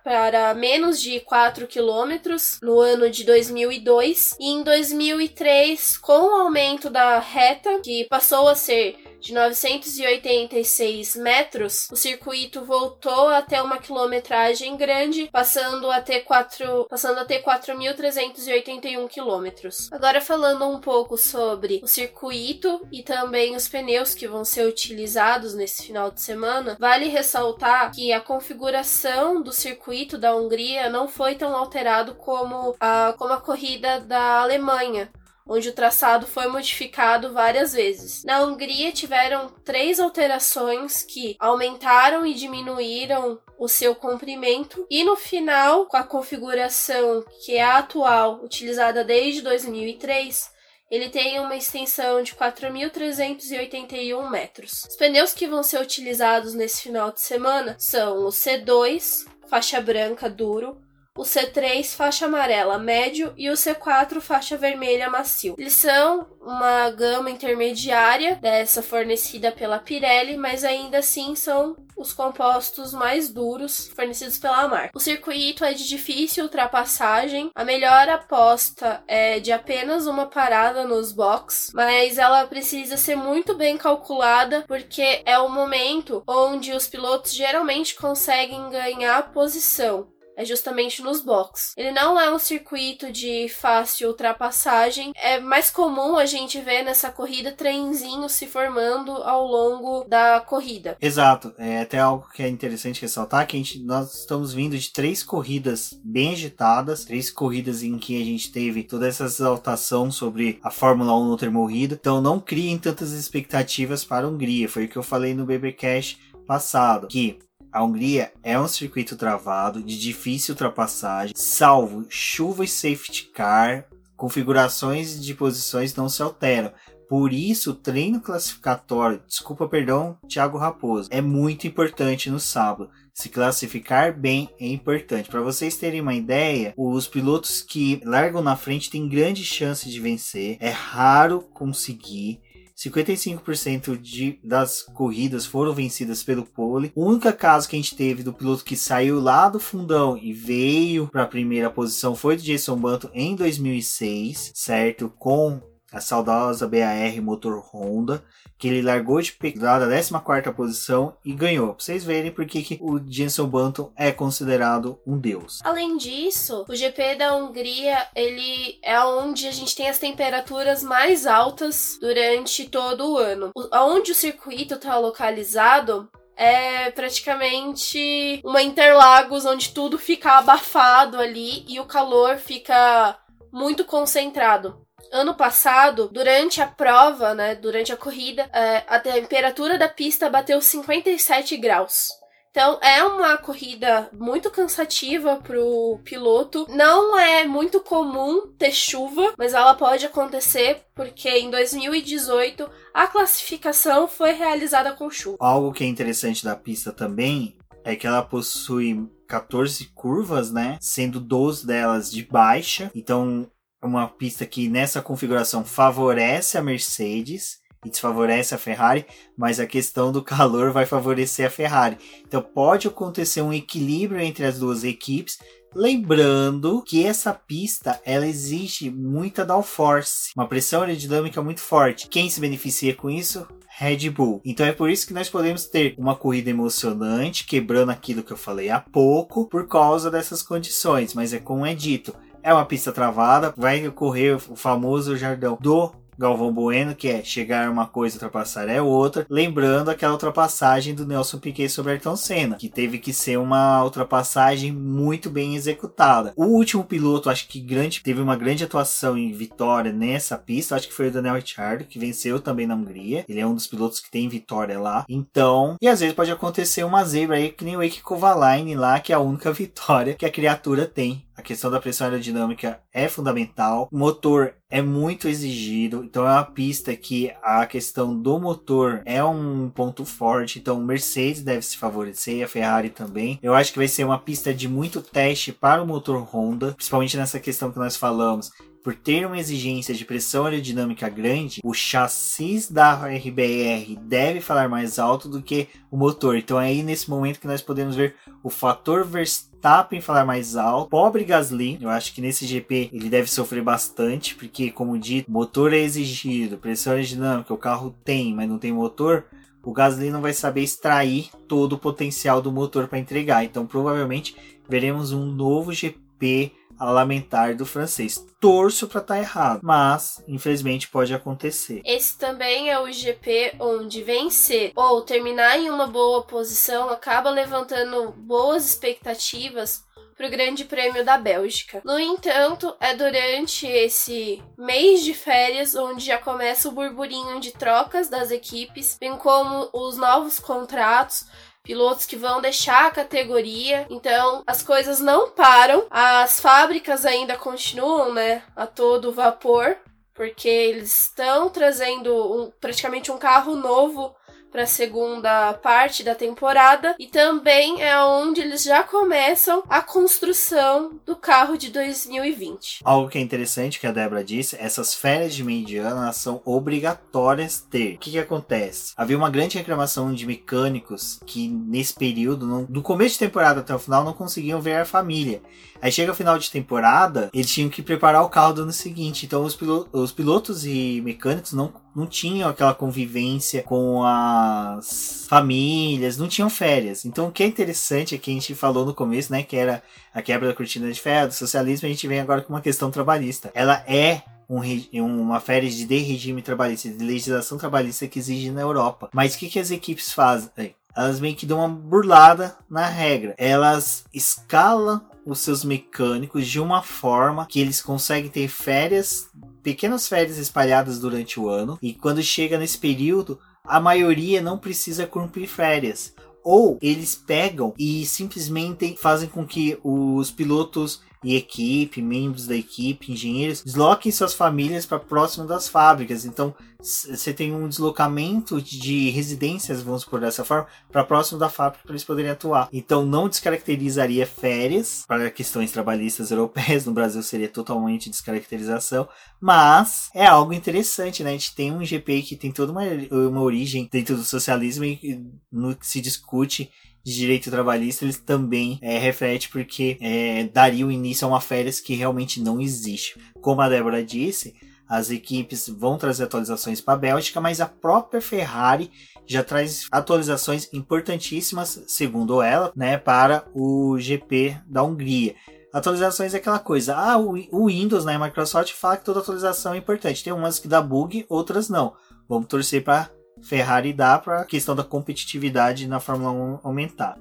para 0.04 0.54
menos 0.54 1.02
de 1.02 1.22
4 1.22 1.66
km 1.66 2.36
no 2.62 2.78
ano 2.82 3.10
de 3.10 3.24
2002, 3.24 4.36
e 4.38 4.50
em 4.50 4.64
2003, 4.64 5.98
com 5.98 6.26
o 6.26 6.42
aumento 6.42 6.90
da 6.90 7.20
reta, 7.20 7.80
que 7.82 8.04
passou 8.10 8.50
a 8.50 8.56
ser 8.56 9.09
de 9.20 9.34
986 9.34 11.16
metros, 11.16 11.88
o 11.92 11.96
circuito 11.96 12.64
voltou 12.64 13.30
a 13.30 13.42
ter 13.42 13.62
uma 13.62 13.78
quilometragem 13.78 14.76
grande, 14.78 15.30
passando 15.32 15.90
a 15.92 16.02
ter 16.02 16.22
4, 16.22 16.86
passando 16.90 17.20
a 17.20 17.26
ter 17.26 17.44
4.381 17.44 19.08
quilômetros. 19.08 19.92
Agora 19.92 20.22
falando 20.22 20.68
um 20.68 20.80
pouco 20.80 21.18
sobre 21.18 21.82
o 21.84 21.88
circuito 21.88 22.88
e 22.92 23.04
também 23.04 23.56
os 23.56 23.68
pneus 23.68 24.14
que 24.14 24.28
vão 24.28 24.46
ser 24.46 24.66
utilizados 24.66 25.54
nesse 25.54 25.84
final 25.84 26.12
de 26.12 26.22
semana, 26.22 26.78
vale 26.80 27.08
ressaltar 27.08 27.92
que 27.94 28.12
a 28.12 28.22
configuração 28.22 29.42
do 29.42 29.52
circuito 29.52 30.18
da 30.18 30.36
Hungria 30.36 30.90
não 30.90 31.08
foi 31.08 31.36
tão 31.36 31.56
alterado 31.56 32.16
como 32.16 32.76
a, 32.80 33.14
como 33.18 33.34
a 33.34 33.42
corrida 33.42 34.00
da 34.00 34.42
Alemanha 34.42 35.12
onde 35.50 35.68
o 35.70 35.74
traçado 35.74 36.28
foi 36.28 36.48
modificado 36.48 37.34
várias 37.34 37.74
vezes. 37.74 38.24
Na 38.24 38.44
Hungria 38.44 38.92
tiveram 38.92 39.50
três 39.66 40.00
alterações 40.00 41.02
que 41.02 41.36
aumentaram 41.40 42.26
e 42.26 42.36
diminuíram 42.36 43.42
o 43.58 43.68
seu 43.68 43.96
comprimento 43.96 44.86
e 44.90 45.04
no 45.04 45.16
final, 45.16 45.88
com 45.88 45.98
a 45.98 46.04
configuração 46.04 47.26
que 47.44 47.58
é 47.58 47.64
a 47.64 47.80
atual, 47.80 48.42
utilizada 48.44 49.04
desde 49.04 49.42
2003, 49.42 50.52
ele 50.90 51.10
tem 51.10 51.40
uma 51.40 51.56
extensão 51.56 52.22
de 52.24 52.34
4.381 52.36 54.30
metros. 54.30 54.86
Os 54.90 54.96
pneus 54.96 55.34
que 55.34 55.48
vão 55.48 55.62
ser 55.62 55.80
utilizados 55.82 56.54
nesse 56.54 56.84
final 56.84 57.12
de 57.12 57.22
semana 57.22 57.76
são 57.78 58.26
o 58.26 58.30
C2, 58.30 59.28
faixa 59.48 59.80
branca 59.82 60.30
duro, 60.30 60.82
o 61.18 61.24
C3 61.24 61.96
faixa 61.96 62.26
amarela 62.26 62.78
médio 62.78 63.34
e 63.36 63.50
o 63.50 63.54
C4 63.54 64.22
faixa 64.22 64.58
vermelha 64.58 65.10
macio. 65.10 65.56
Eles 65.58 65.74
são 65.74 66.28
uma 66.42 66.90
gama 66.92 67.30
intermediária 67.30 68.36
dessa 68.36 68.82
fornecida 68.82 69.52
pela 69.52 69.80
Pirelli, 69.80 70.38
mas 70.38 70.64
ainda 70.64 71.00
assim 71.00 71.36
são 71.36 71.76
os 71.96 72.14
compostos 72.14 72.94
mais 72.94 73.30
duros 73.30 73.90
fornecidos 73.90 74.40
pela 74.40 74.68
marca. 74.68 74.92
O 74.96 75.00
circuito 75.00 75.66
é 75.66 75.74
de 75.74 75.86
difícil 75.86 76.46
ultrapassagem. 76.46 77.52
A 77.54 77.66
melhor 77.66 78.08
aposta 78.08 79.04
é 79.06 79.40
de 79.40 79.52
apenas 79.52 80.08
uma 80.08 80.26
parada 80.26 80.86
nos 80.86 81.12
box, 81.12 81.72
mas 81.74 82.18
ela 82.18 82.48
precisa 82.48 82.96
ser 82.96 83.18
muito 83.18 83.54
bem 83.54 83.78
calculada 83.78 84.64
porque 84.66 85.22
é 85.26 85.38
o 85.38 85.50
momento 85.50 86.24
onde 86.26 86.72
os 86.72 86.88
pilotos 86.88 87.34
geralmente 87.34 87.96
conseguem 87.96 88.70
ganhar 88.70 89.34
posição 89.34 90.08
é 90.40 90.46
justamente 90.46 91.02
nos 91.02 91.22
box. 91.22 91.74
Ele 91.76 91.92
não 91.92 92.18
é 92.18 92.34
um 92.34 92.40
circuito 92.40 93.12
de 93.12 93.50
fácil 93.50 94.08
ultrapassagem. 94.08 95.12
É 95.14 95.38
mais 95.38 95.70
comum 95.70 96.16
a 96.16 96.26
gente 96.26 96.62
ver 96.62 96.82
nessa 96.82 97.12
corrida 97.12 97.52
trenzinhos 97.52 98.32
se 98.32 98.48
formando 98.48 99.12
ao 99.12 99.46
longo 99.46 100.06
da 100.06 100.40
corrida. 100.40 100.98
Exato. 101.02 101.54
É 101.58 101.82
até 101.82 102.00
algo 102.00 102.30
que 102.34 102.42
é 102.42 102.48
interessante 102.48 103.02
ressaltar 103.02 103.46
que 103.46 103.58
a 103.58 103.60
gente, 103.60 103.84
nós 103.84 104.16
estamos 104.16 104.54
vindo 104.54 104.78
de 104.78 104.94
três 104.94 105.22
corridas 105.22 106.00
bem 106.06 106.32
agitadas, 106.32 107.04
três 107.04 107.30
corridas 107.30 107.84
em 107.84 107.98
que 107.98 108.22
a 108.22 108.24
gente 108.24 108.50
teve 108.50 108.84
toda 108.84 109.10
essa 109.10 109.26
exaltação 109.26 110.10
sobre 110.10 110.58
a 110.64 110.72
Fórmula 110.72 111.18
1 111.18 111.28
não 111.28 111.36
ter 111.36 111.52
morrido. 111.52 111.98
Então 112.00 112.22
não 112.22 112.40
criem 112.40 112.78
tantas 112.78 113.12
expectativas 113.12 114.06
para 114.06 114.26
a 114.26 114.30
Hungria. 114.30 114.70
Foi 114.70 114.86
o 114.86 114.88
que 114.88 114.96
eu 114.96 115.04
falei 115.04 115.34
no 115.34 115.46
BB 115.46 115.74
Cash 115.74 116.18
passado, 116.48 117.08
que 117.08 117.38
a 117.72 117.84
Hungria 117.84 118.32
é 118.44 118.60
um 118.60 118.68
circuito 118.68 119.16
travado, 119.16 119.82
de 119.82 120.00
difícil 120.00 120.54
ultrapassagem, 120.54 121.34
salvo 121.36 122.06
chuva 122.10 122.64
e 122.64 122.68
safety 122.68 123.30
car, 123.34 123.86
configurações 124.16 125.24
de 125.24 125.34
posições 125.34 125.96
não 125.96 126.10
se 126.10 126.22
alteram. 126.22 126.72
Por 127.10 127.34
isso, 127.34 127.72
o 127.72 127.76
treino 127.76 128.22
classificatório, 128.22 129.24
desculpa, 129.28 129.68
perdão, 129.68 130.16
Thiago 130.28 130.60
Raposo, 130.60 131.10
é 131.12 131.20
muito 131.20 131.66
importante 131.66 132.30
no 132.30 132.40
sábado. 132.40 132.92
Se 133.12 133.30
classificar 133.30 134.18
bem 134.18 134.48
é 134.60 134.68
importante. 134.68 135.28
Para 135.28 135.42
vocês 135.42 135.76
terem 135.76 136.02
uma 136.02 136.14
ideia, 136.14 136.74
os 136.78 137.08
pilotos 137.08 137.62
que 137.62 138.00
largam 138.06 138.44
na 138.44 138.56
frente 138.56 138.92
têm 138.92 139.10
grande 139.10 139.44
chance 139.44 139.90
de 139.90 140.00
vencer. 140.00 140.58
É 140.60 140.70
raro 140.70 141.42
conseguir. 141.52 142.40
55% 142.80 143.98
de, 143.98 144.40
das 144.44 144.82
corridas 144.82 145.46
foram 145.46 145.74
vencidas 145.74 146.24
pelo 146.24 146.46
pole. 146.46 146.92
O 146.96 147.06
único 147.06 147.32
caso 147.34 147.68
que 147.68 147.76
a 147.76 147.80
gente 147.80 147.96
teve 147.96 148.24
do 148.24 148.34
piloto 148.34 148.64
que 148.64 148.78
saiu 148.78 149.20
lá 149.20 149.50
do 149.50 149.60
fundão 149.60 150.18
e 150.18 150.32
veio 150.32 151.08
para 151.08 151.24
a 151.24 151.28
primeira 151.28 151.70
posição 151.70 152.16
foi 152.16 152.38
do 152.38 152.42
Jason 152.42 152.78
Button 152.78 153.10
em 153.14 153.36
2006, 153.36 154.52
certo? 154.56 155.12
Com 155.18 155.62
a 155.92 156.00
saudosa 156.02 156.68
BAR 156.68 157.22
motor 157.22 157.64
Honda, 157.72 158.24
que 158.58 158.68
ele 158.68 158.82
largou 158.82 159.22
de 159.22 159.36
lá 159.58 159.80
da 159.80 159.88
14 159.88 160.54
posição 160.54 161.16
e 161.24 161.34
ganhou. 161.34 161.74
Pra 161.74 161.84
vocês 161.84 162.04
verem 162.04 162.32
porque 162.32 162.62
que 162.62 162.78
o 162.82 163.00
Jenson 163.00 163.48
Button 163.48 163.92
é 163.96 164.12
considerado 164.12 165.00
um 165.08 165.18
deus. 165.18 165.60
Além 165.64 165.98
disso, 165.98 166.66
o 166.68 166.76
GP 166.76 167.16
da 167.16 167.36
Hungria, 167.36 168.08
ele 168.16 168.78
é 168.84 169.00
onde 169.00 169.48
a 169.48 169.52
gente 169.52 169.76
tem 169.76 169.90
as 169.90 169.98
temperaturas 169.98 170.84
mais 170.84 171.26
altas 171.26 171.98
durante 172.02 172.68
todo 172.68 173.14
o 173.14 173.18
ano. 173.18 173.52
Onde 173.74 174.12
o 174.12 174.16
circuito 174.16 174.76
está 174.76 174.98
localizado, 174.98 176.10
é 176.36 176.90
praticamente 176.92 178.42
uma 178.44 178.62
Interlagos 178.62 179.46
onde 179.46 179.70
tudo 179.70 179.98
fica 179.98 180.38
abafado 180.38 181.20
ali 181.20 181.66
e 181.68 181.80
o 181.80 181.86
calor 181.86 182.38
fica 182.38 183.18
muito 183.52 183.84
concentrado. 183.84 184.86
Ano 185.12 185.34
passado, 185.34 186.10
durante 186.12 186.62
a 186.62 186.68
prova, 186.68 187.34
né, 187.34 187.56
durante 187.56 187.92
a 187.92 187.98
corrida, 187.98 188.50
é, 188.54 188.84
a 188.88 189.00
temperatura 189.00 189.78
da 189.78 189.90
pista 189.90 190.30
bateu 190.30 190.62
57 190.62 191.58
graus. 191.58 192.10
Então 192.52 192.80
é 192.82 193.04
uma 193.04 193.38
corrida 193.38 194.10
muito 194.12 194.50
cansativa 194.50 195.38
pro 195.38 196.00
piloto. 196.04 196.66
Não 196.70 197.18
é 197.18 197.46
muito 197.46 197.80
comum 197.80 198.48
ter 198.58 198.72
chuva, 198.72 199.34
mas 199.38 199.54
ela 199.54 199.76
pode 199.76 200.06
acontecer 200.06 200.82
porque 200.96 201.30
em 201.30 201.50
2018 201.50 202.68
a 202.94 203.08
classificação 203.08 204.08
foi 204.08 204.32
realizada 204.32 204.94
com 204.94 205.10
chuva. 205.10 205.38
Algo 205.40 205.72
que 205.72 205.84
é 205.84 205.88
interessante 205.88 206.44
da 206.44 206.56
pista 206.56 206.92
também 206.92 207.56
é 207.84 207.96
que 207.96 208.08
ela 208.08 208.24
possui 208.24 209.08
14 209.28 209.86
curvas, 209.94 210.52
né? 210.52 210.78
Sendo 210.82 211.20
12 211.20 211.66
delas 211.66 212.12
de 212.12 212.24
baixa. 212.24 212.92
Então 212.96 213.50
uma 213.82 214.08
pista 214.08 214.46
que 214.46 214.68
nessa 214.68 215.02
configuração 215.02 215.64
favorece 215.64 216.58
a 216.58 216.62
Mercedes 216.62 217.60
e 217.86 217.90
desfavorece 217.90 218.54
a 218.54 218.58
Ferrari, 218.58 219.06
mas 219.38 219.60
a 219.60 219.66
questão 219.66 220.12
do 220.12 220.22
calor 220.22 220.72
vai 220.72 220.86
favorecer 220.86 221.48
a 221.48 221.50
Ferrari. 221.50 221.98
Então 222.28 222.42
pode 222.42 222.88
acontecer 222.88 223.42
um 223.42 223.54
equilíbrio 223.54 224.20
entre 224.20 224.46
as 224.46 224.60
duas 224.60 224.84
equipes, 224.84 225.40
lembrando 225.74 226.82
que 226.84 227.06
essa 227.06 227.34
pista 227.34 228.02
ela 228.04 228.28
exige 228.28 228.90
muita 228.90 229.46
downforce, 229.46 230.32
uma 230.36 230.48
pressão 230.48 230.82
aerodinâmica 230.82 231.42
muito 231.42 231.62
forte. 231.62 232.08
Quem 232.08 232.30
se 232.30 232.42
beneficia 232.42 232.94
com 232.94 233.10
isso? 233.10 233.48
Red 233.80 234.10
Bull. 234.10 234.42
Então 234.44 234.66
é 234.66 234.74
por 234.74 234.90
isso 234.90 235.08
que 235.08 235.14
nós 235.14 235.30
podemos 235.30 235.66
ter 235.66 235.96
uma 235.98 236.14
corrida 236.14 236.50
emocionante, 236.50 237.46
quebrando 237.46 237.92
aquilo 237.92 238.24
que 238.24 238.34
eu 238.34 238.38
falei 238.38 238.70
há 238.70 238.82
pouco, 238.82 239.48
por 239.48 239.70
causa 239.70 240.12
dessas 240.12 240.42
condições. 240.42 241.14
Mas 241.14 241.34
é 241.34 241.40
como 241.40 241.66
é 241.66 241.74
dito, 241.74 242.14
é 242.44 242.54
uma 242.54 242.66
pista 242.66 242.92
travada, 242.92 243.54
vai 243.58 243.88
ocorrer 243.88 244.36
o 244.36 244.56
famoso 244.56 245.18
jardão 245.18 245.58
do 245.60 245.92
Galvão 246.20 246.52
Bueno, 246.52 246.94
que 246.94 247.08
é 247.08 247.24
chegar 247.24 247.70
uma 247.70 247.88
coisa, 247.88 248.18
ultrapassar 248.18 248.68
é 248.68 248.82
outra. 248.82 249.26
Lembrando 249.30 249.90
aquela 249.90 250.12
ultrapassagem 250.12 250.94
do 250.94 251.08
Nelson 251.08 251.40
Piquet 251.40 251.70
sobre 251.70 251.94
Ayrton 251.94 252.18
Senna, 252.18 252.58
que 252.58 252.68
teve 252.68 253.00
que 253.00 253.14
ser 253.14 253.40
uma 253.40 253.82
ultrapassagem 253.86 254.70
muito 254.70 255.30
bem 255.30 255.56
executada. 255.56 256.34
O 256.36 256.48
último 256.48 256.84
piloto, 256.84 257.30
acho 257.30 257.48
que 257.48 257.62
grande, 257.62 258.02
teve 258.04 258.20
uma 258.20 258.36
grande 258.36 258.66
atuação 258.66 259.18
em 259.18 259.32
vitória 259.32 259.94
nessa 259.94 260.38
pista, 260.38 260.76
acho 260.76 260.90
que 260.90 260.94
foi 260.94 261.08
o 261.08 261.12
Daniel 261.12 261.36
Ricciardo, 261.36 261.86
que 261.86 261.98
venceu 261.98 262.42
também 262.42 262.68
na 262.68 262.76
Hungria. 262.76 263.24
Ele 263.30 263.40
é 263.40 263.48
um 263.48 263.56
dos 263.56 263.68
pilotos 263.68 264.02
que 264.02 264.12
tem 264.12 264.28
vitória 264.28 264.78
lá. 264.78 265.06
Então, 265.08 265.78
e 265.82 265.88
às 265.88 266.02
vezes 266.02 266.14
pode 266.14 266.32
acontecer 266.32 266.84
uma 266.84 267.06
zebra 267.06 267.38
aí, 267.38 267.50
que 267.50 267.64
nem 267.64 267.78
o 267.78 267.82
Eike 267.82 268.02
Kovalainen 268.02 268.76
lá, 268.76 269.00
que 269.00 269.14
é 269.14 269.16
a 269.16 269.20
única 269.20 269.54
vitória 269.54 270.16
que 270.16 270.26
a 270.26 270.32
criatura 270.32 270.86
tem 270.86 271.24
a 271.40 271.42
questão 271.42 271.72
da 271.72 271.80
pressão 271.80 272.06
aerodinâmica 272.06 272.82
é 272.94 273.08
fundamental. 273.08 273.88
O 273.92 273.98
motor 273.98 274.56
é 274.70 274.82
muito 274.82 275.28
exigido, 275.28 276.04
então 276.04 276.28
é 276.28 276.32
uma 276.32 276.44
pista 276.44 276.94
que 276.96 277.32
a 277.42 277.66
questão 277.66 278.16
do 278.16 278.38
motor 278.38 279.02
é 279.06 279.24
um 279.24 279.70
ponto 279.70 280.04
forte. 280.04 280.60
Então, 280.60 280.80
Mercedes 280.82 281.42
deve 281.42 281.62
se 281.62 281.78
favorecer 281.78 282.36
e 282.36 282.44
a 282.44 282.48
Ferrari 282.48 282.90
também. 282.90 283.40
Eu 283.42 283.54
acho 283.54 283.72
que 283.72 283.80
vai 283.80 283.88
ser 283.88 284.04
uma 284.04 284.20
pista 284.20 284.54
de 284.54 284.68
muito 284.68 285.02
teste 285.02 285.54
para 285.54 285.82
o 285.82 285.88
motor 285.88 286.22
Honda, 286.32 286.74
principalmente 286.74 287.16
nessa 287.16 287.40
questão 287.40 287.72
que 287.72 287.80
nós 287.80 287.96
falamos 287.96 288.52
por 288.84 288.96
ter 288.96 289.26
uma 289.26 289.38
exigência 289.38 289.94
de 289.94 290.06
pressão 290.06 290.46
aerodinâmica 290.46 291.10
grande, 291.10 291.62
o 291.64 291.74
chassi 291.74 292.72
da 292.72 292.94
RBR 292.94 293.98
deve 294.02 294.42
falar 294.42 294.70
mais 294.70 295.00
alto 295.00 295.28
do 295.28 295.42
que 295.42 295.68
o 295.92 295.98
motor. 295.98 296.38
Então 296.38 296.60
é 296.60 296.68
aí 296.68 296.84
nesse 296.84 297.10
momento 297.10 297.40
que 297.40 297.48
nós 297.48 297.62
podemos 297.62 297.96
ver 297.96 298.16
o 298.44 298.50
fator 298.50 299.06
Verstappen 299.06 300.02
falar 300.02 300.26
mais 300.26 300.56
alto. 300.56 300.90
Pobre 300.90 301.24
Gasly, 301.24 301.78
eu 301.82 301.90
acho 301.90 302.14
que 302.14 302.22
nesse 302.22 302.46
GP 302.46 302.90
ele 302.94 303.10
deve 303.10 303.30
sofrer 303.30 303.62
bastante, 303.62 304.36
porque, 304.36 304.72
como 304.72 304.98
dito, 304.98 305.30
motor 305.30 305.74
é 305.74 305.80
exigido, 305.80 306.58
pressão 306.58 306.94
aerodinâmica, 306.94 307.54
o 307.54 307.58
carro 307.58 307.96
tem, 308.04 308.34
mas 308.34 308.50
não 308.50 308.58
tem 308.58 308.72
motor. 308.72 309.26
O 309.62 309.74
Gasly 309.74 310.10
não 310.10 310.22
vai 310.22 310.34
saber 310.34 310.62
extrair 310.62 311.30
todo 311.48 311.74
o 311.74 311.78
potencial 311.78 312.42
do 312.42 312.52
motor 312.52 312.88
para 312.88 312.98
entregar. 312.98 313.44
Então, 313.44 313.68
provavelmente, 313.68 314.36
veremos 314.68 315.12
um 315.12 315.26
novo 315.26 315.74
GP 315.74 316.54
a 316.80 316.90
lamentar 316.90 317.56
do 317.56 317.66
francês. 317.66 318.26
Torço 318.40 318.88
para 318.88 319.02
estar 319.02 319.16
tá 319.16 319.20
errado, 319.20 319.60
mas 319.62 320.24
infelizmente 320.28 320.88
pode 320.88 321.14
acontecer. 321.14 321.82
Esse 321.86 322.18
também 322.18 322.70
é 322.70 322.80
o 322.80 322.92
GP 322.92 323.56
onde 323.60 324.02
vencer 324.02 324.72
ou 324.76 325.02
terminar 325.02 325.60
em 325.60 325.70
uma 325.70 325.88
boa 325.88 326.24
posição 326.24 326.90
acaba 326.90 327.30
levantando 327.30 328.12
boas 328.12 328.66
expectativas 328.66 329.84
para 330.20 330.28
o 330.28 330.30
Grande 330.30 330.66
Prêmio 330.66 331.06
da 331.06 331.18
Bélgica. 331.18 331.82
No 331.86 331.98
entanto, 331.98 332.76
é 332.82 332.94
durante 332.94 333.66
esse 333.66 334.44
mês 334.58 335.02
de 335.02 335.14
férias 335.14 335.76
onde 335.76 336.06
já 336.06 336.18
começa 336.18 336.68
o 336.68 336.74
burburinho 336.74 337.40
de 337.40 337.52
trocas 337.52 338.10
das 338.10 338.30
equipes, 338.30 338.98
bem 339.00 339.16
como 339.16 339.70
os 339.72 339.96
novos 339.96 340.38
contratos 340.38 341.26
pilotos 341.70 342.08
que 342.08 342.16
vão 342.16 342.42
deixar 342.42 342.88
a 342.88 342.92
categoria. 342.92 343.86
Então, 343.92 344.42
as 344.48 344.64
coisas 344.64 345.00
não 345.00 345.30
param. 345.30 345.86
As 345.92 346.40
fábricas 346.40 347.06
ainda 347.06 347.38
continuam, 347.38 348.12
né, 348.12 348.42
a 348.56 348.66
todo 348.66 349.12
vapor, 349.12 349.78
porque 350.16 350.50
eles 350.50 351.02
estão 351.02 351.48
trazendo 351.48 352.12
um, 352.12 352.52
praticamente 352.60 353.12
um 353.12 353.20
carro 353.20 353.56
novo 353.56 354.16
para 354.52 354.64
a 354.64 354.68
segunda 354.68 355.54
parte 355.54 356.04
da 356.04 356.16
temporada 356.16 356.96
e 357.00 357.08
também 357.08 357.82
é 357.82 358.02
onde 358.02 358.42
eles 358.42 358.64
já 358.64 358.84
começam 358.84 359.64
a 359.70 359.82
construção 359.82 361.00
do 361.06 361.16
carro 361.16 361.58
de 361.58 361.70
2020. 361.70 362.82
Algo 362.84 363.10
que 363.10 363.18
é 363.18 363.22
interessante 363.22 363.80
que 363.80 363.88
a 363.88 363.92
Débora 363.92 364.24
disse, 364.24 364.58
essas 364.60 364.94
férias 364.94 365.34
de 365.34 365.44
meio 365.44 365.66
de 365.66 365.78
ano 365.78 366.12
são 366.14 366.42
obrigatórias 366.46 367.66
ter. 367.70 367.96
O 367.96 367.98
que, 368.00 368.12
que 368.12 368.20
acontece? 368.20 368.94
Havia 368.98 369.18
uma 369.18 369.30
grande 369.30 369.58
reclamação 369.58 370.14
de 370.14 370.26
mecânicos 370.26 371.20
que 371.26 371.48
nesse 371.48 371.94
período, 371.94 372.66
do 372.68 372.82
começo 372.82 373.14
de 373.14 373.20
temporada 373.20 373.60
até 373.60 373.74
o 373.74 373.80
final, 373.80 374.04
não 374.04 374.14
conseguiam 374.14 374.62
ver 374.62 374.78
a 374.78 374.86
família. 374.86 375.42
Aí 375.82 375.92
chega 375.92 376.12
o 376.12 376.16
final 376.16 376.38
de 376.38 376.52
temporada, 376.52 377.30
eles 377.34 377.50
tinham 377.50 377.70
que 377.70 377.82
preparar 377.82 378.24
o 378.24 378.30
carro 378.30 378.54
do 378.54 378.62
ano 378.64 378.72
seguinte. 378.72 379.26
Então 379.26 379.44
os, 379.44 379.56
pilotos, 379.56 379.90
os 379.94 380.12
pilotos 380.12 380.66
e 380.66 381.02
mecânicos 381.04 381.54
não, 381.54 381.74
não 382.00 382.08
tinham 382.08 382.50
aquela 382.50 382.74
convivência 382.74 383.62
com 383.62 384.04
as 384.04 385.26
famílias, 385.28 386.18
não 386.18 386.30
tinham 386.30 386.50
férias. 386.50 387.04
Então 387.04 387.28
o 387.28 387.32
que 387.32 387.44
é 387.44 387.46
interessante 387.46 388.16
é 388.16 388.18
que 388.18 388.32
a 388.32 388.34
gente 388.34 388.56
falou 388.56 388.86
no 388.86 388.94
começo, 388.94 389.32
né, 389.32 389.44
que 389.44 389.58
era 389.58 389.84
a 390.14 390.22
quebra 390.22 390.48
da 390.48 390.56
cortina 390.56 390.90
de 390.90 391.00
ferro, 391.00 391.28
do 391.28 391.34
socialismo, 391.34 391.88
a 391.88 391.92
gente 391.92 392.08
vem 392.08 392.22
agora 392.22 392.42
com 392.42 392.54
uma 392.54 392.62
questão 392.62 392.90
trabalhista. 392.90 393.52
Ela 393.54 393.84
é 393.86 394.22
um, 394.50 394.62
uma 395.04 395.40
férias 395.42 395.76
de 395.76 395.98
regime 395.98 396.42
trabalhista, 396.42 396.90
de 396.90 397.04
legislação 397.04 397.58
trabalhista 397.58 398.08
que 398.08 398.18
exige 398.18 398.50
na 398.50 398.62
Europa. 398.62 399.10
Mas 399.14 399.36
o 399.36 399.38
que, 399.38 399.50
que 399.50 399.60
as 399.60 399.70
equipes 399.70 400.14
fazem? 400.14 400.74
Elas 400.96 401.20
meio 401.20 401.36
que 401.36 401.46
dão 401.46 401.60
uma 401.60 401.70
burlada 401.70 402.58
na 402.70 402.88
regra. 402.88 403.36
Elas 403.38 404.06
escalam 404.14 405.02
os 405.26 405.40
seus 405.40 405.64
mecânicos 405.64 406.48
de 406.48 406.60
uma 406.60 406.82
forma 406.82 407.46
que 407.46 407.60
eles 407.60 407.82
conseguem 407.82 408.30
ter 408.30 408.48
férias, 408.48 409.30
pequenas 409.62 410.08
férias 410.08 410.38
espalhadas 410.38 411.00
durante 411.00 411.40
o 411.40 411.50
ano, 411.50 411.78
e 411.82 411.94
quando 411.94 412.22
chega 412.22 412.58
nesse 412.58 412.78
período, 412.78 413.40
a 413.64 413.80
maioria 413.80 414.42
não 414.42 414.58
precisa 414.58 415.06
cumprir 415.06 415.48
férias. 415.48 416.14
Ou 416.44 416.80
eles 416.82 417.16
pegam 417.16 417.74
e 417.78 418.06
simplesmente 418.06 418.96
fazem 418.98 419.30
com 419.30 419.46
que 419.46 419.78
os 419.84 420.32
pilotos 420.32 421.02
e 421.24 421.36
equipe, 421.36 422.02
membros 422.02 422.48
da 422.48 422.56
equipe, 422.56 423.12
engenheiros, 423.12 423.64
desloquem 423.64 424.12
suas 424.12 424.34
famílias 424.34 424.86
para 424.86 425.00
próximo 425.00 425.46
das 425.46 425.68
fábricas. 425.68 426.26
Então, 426.26 426.56
você 426.82 427.34
tem 427.34 427.54
um 427.54 427.68
deslocamento 427.68 428.62
de 428.62 429.10
residências, 429.10 429.82
vamos 429.82 430.06
por 430.06 430.22
dessa 430.22 430.46
forma, 430.46 430.66
para 430.90 431.04
próximo 431.04 431.38
da 431.38 431.50
fábrica 431.50 431.84
para 431.84 431.92
eles 431.92 432.06
poderem 432.06 432.32
atuar. 432.32 432.70
Então, 432.72 433.06
não 433.06 433.28
descaracterizaria 433.28 434.26
férias 434.26 435.04
para 435.06 435.30
questões 435.30 435.72
trabalhistas 435.72 436.32
europeias. 436.32 436.86
No 436.86 436.94
Brasil 436.94 437.22
seria 437.22 437.50
totalmente 437.50 438.10
descaracterização, 438.10 439.10
mas 439.42 440.10
é 440.14 440.26
algo 440.26 440.54
interessante, 440.54 441.22
né? 441.22 441.32
A 441.32 441.34
gente 441.34 441.54
tem 441.54 441.74
um 441.74 441.84
GP 441.84 442.22
que 442.22 442.38
tem 442.38 442.52
toda 442.52 442.72
uma, 442.72 442.84
uma 443.12 443.42
origem 443.42 443.90
dentro 443.92 444.16
do 444.16 444.24
socialismo 444.24 444.86
e 444.86 445.22
no 445.52 445.76
que 445.76 445.86
se 445.86 446.00
discute 446.00 446.72
de 447.04 447.14
direito 447.14 447.50
trabalhista, 447.50 448.06
eles 448.06 448.18
também 448.18 448.78
é, 448.82 448.98
reflete 448.98 449.50
porque 449.50 449.98
é, 450.02 450.44
daria 450.46 450.86
o 450.86 450.92
início 450.92 451.26
a 451.26 451.30
uma 451.30 451.42
férias 451.42 451.80
que 451.80 451.96
realmente 451.96 452.42
não 452.42 452.60
existe. 452.60 453.20
Como 453.42 453.62
a 453.62 453.70
Débora 453.70 454.04
disse, 454.04 454.56
as 454.88 455.12
equipes 455.12 455.70
vão 455.70 455.98
trazer 455.98 456.24
atualizações 456.24 456.82
para 456.82 456.96
a 456.96 456.98
Bélgica, 456.98 457.40
mas 457.40 457.62
a 457.62 457.68
própria 457.68 458.20
Ferrari 458.20 458.92
já 459.28 459.44
traz 459.44 459.86
atualizações 459.92 460.68
importantíssimas, 460.74 461.84
segundo 461.88 462.42
ela, 462.42 462.72
né, 462.76 462.98
para 462.98 463.46
o 463.54 463.98
GP 464.00 464.58
da 464.66 464.82
Hungria. 464.82 465.36
Atualizações 465.72 466.34
é 466.34 466.38
aquela 466.38 466.58
coisa. 466.58 466.96
Ah, 466.96 467.20
o, 467.20 467.68
Windows, 467.68 468.04
né, 468.04 468.18
Microsoft 468.18 468.74
fala 468.74 468.98
que 468.98 469.06
toda 469.06 469.20
atualização 469.20 469.76
é 469.76 469.78
importante. 469.78 470.24
Tem 470.24 470.34
umas 470.34 470.58
que 470.58 470.68
dá 470.68 470.82
bug, 470.82 471.24
outras 471.30 471.70
não. 471.70 471.94
Vamos 472.28 472.48
torcer 472.48 472.84
para 472.84 473.12
Ferrari 473.42 473.94
dá 473.94 474.18
para 474.18 474.42
a 474.42 474.46
questão 474.46 474.76
da 474.76 474.84
competitividade 474.84 475.88
na 475.88 476.00
Fórmula 476.00 476.32
1 476.32 476.60
aumentar. 476.64 477.18